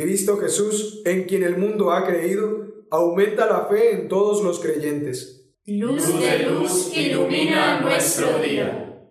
Cristo 0.00 0.38
Jesús, 0.38 1.02
en 1.04 1.24
quien 1.24 1.42
el 1.42 1.58
mundo 1.58 1.92
ha 1.92 2.06
creído, 2.06 2.86
aumenta 2.90 3.46
la 3.46 3.66
fe 3.66 3.92
en 3.92 4.08
todos 4.08 4.42
los 4.42 4.58
creyentes. 4.58 5.52
Luz 5.66 6.18
de 6.18 6.38
luz, 6.50 6.96
ilumina 6.96 7.82
nuestro 7.82 8.38
día. 8.38 9.06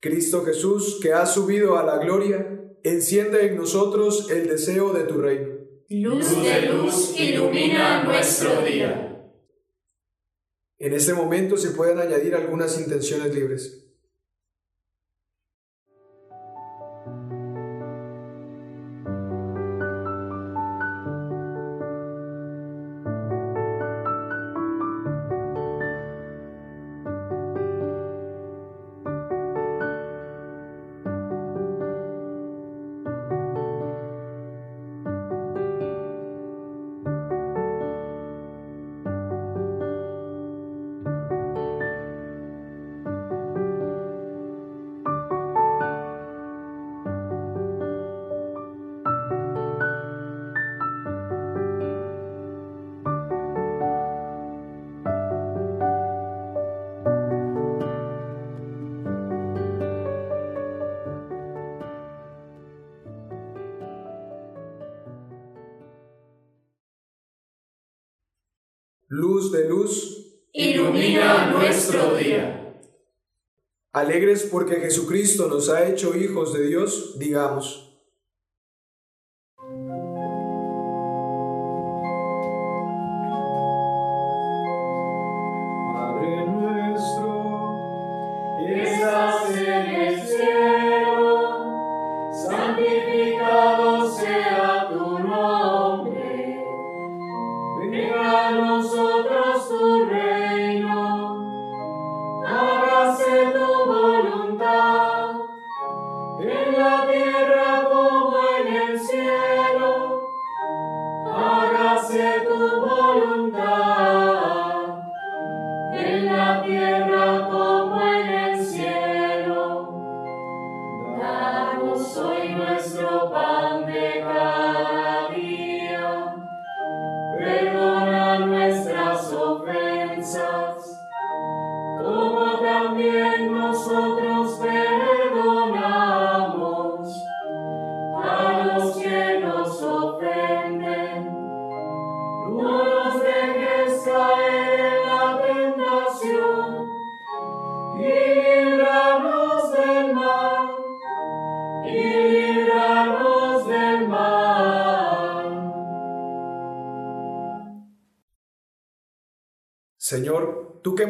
Cristo 0.00 0.44
Jesús, 0.44 0.98
que 1.00 1.12
has 1.12 1.32
subido 1.32 1.78
a 1.78 1.84
la 1.84 1.98
gloria, 1.98 2.60
enciende 2.82 3.46
en 3.46 3.56
nosotros 3.56 4.30
el 4.30 4.48
deseo 4.48 4.92
de 4.92 5.04
tu 5.04 5.18
reino. 5.18 5.54
Luz 5.90 6.42
de 6.42 6.62
luz, 6.62 7.14
ilumina 7.18 8.02
nuestro 8.02 8.62
día. 8.62 9.30
En 10.78 10.92
este 10.92 11.14
momento 11.14 11.56
se 11.56 11.70
pueden 11.70 12.00
añadir 12.00 12.34
algunas 12.34 12.78
intenciones 12.80 13.32
libres. 13.32 13.85
Luz 69.16 69.50
de 69.50 69.66
luz, 69.66 70.26
Ilumina 70.52 71.50
nuestro 71.50 72.16
día. 72.16 72.78
alegres 73.94 74.46
porque 74.52 74.76
Jesucristo 74.76 75.48
nos 75.48 75.70
ha 75.70 75.88
hecho 75.88 76.14
hijos 76.14 76.52
de 76.52 76.66
Dios, 76.66 77.18
digamos. 77.18 77.85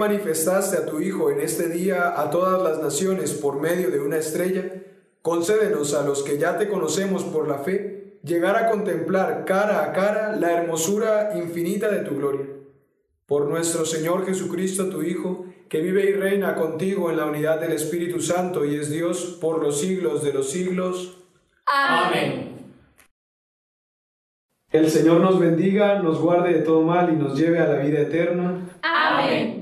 Manifestaste 0.07 0.77
a 0.77 0.87
tu 0.87 1.01
Hijo 1.01 1.31
en 1.31 1.41
este 1.41 1.69
día 1.69 2.21
a 2.21 2.31
todas 2.31 2.63
las 2.63 2.81
naciones 2.81 3.33
por 3.33 3.61
medio 3.61 3.91
de 3.91 3.99
una 3.99 4.19
estrella, 4.19 4.65
concédenos 5.21 5.95
a 5.95 6.05
los 6.05 6.23
que 6.23 6.39
ya 6.39 6.57
te 6.59 6.69
conocemos 6.69 7.25
por 7.25 7.49
la 7.49 7.59
fe, 7.59 8.21
llegar 8.23 8.57
a 8.57 8.71
contemplar 8.71 9.45
cara 9.45 9.83
a 9.83 9.93
cara 9.93 10.37
la 10.37 10.53
hermosura 10.53 11.33
infinita 11.35 11.91
de 11.91 12.05
tu 12.05 12.17
gloria. 12.17 12.47
Por 13.27 13.47
nuestro 13.47 13.85
Señor 13.85 14.25
Jesucristo, 14.25 14.89
tu 14.89 15.03
Hijo, 15.03 15.47
que 15.69 15.81
vive 15.81 16.09
y 16.09 16.13
reina 16.13 16.55
contigo 16.55 17.11
en 17.11 17.17
la 17.17 17.27
unidad 17.27 17.61
del 17.61 17.73
Espíritu 17.73 18.21
Santo 18.21 18.65
y 18.65 18.77
es 18.77 18.89
Dios 18.89 19.37
por 19.41 19.61
los 19.61 19.81
siglos 19.81 20.23
de 20.23 20.33
los 20.33 20.51
siglos. 20.51 21.19
Amén. 21.67 22.55
El 24.71 24.89
Señor 24.89 25.21
nos 25.21 25.41
bendiga, 25.41 25.99
nos 25.99 26.21
guarde 26.21 26.53
de 26.53 26.61
todo 26.61 26.83
mal 26.83 27.13
y 27.13 27.17
nos 27.17 27.37
lleve 27.37 27.59
a 27.59 27.67
la 27.67 27.79
vida 27.79 28.03
eterna. 28.03 28.69
Amén. 28.83 29.56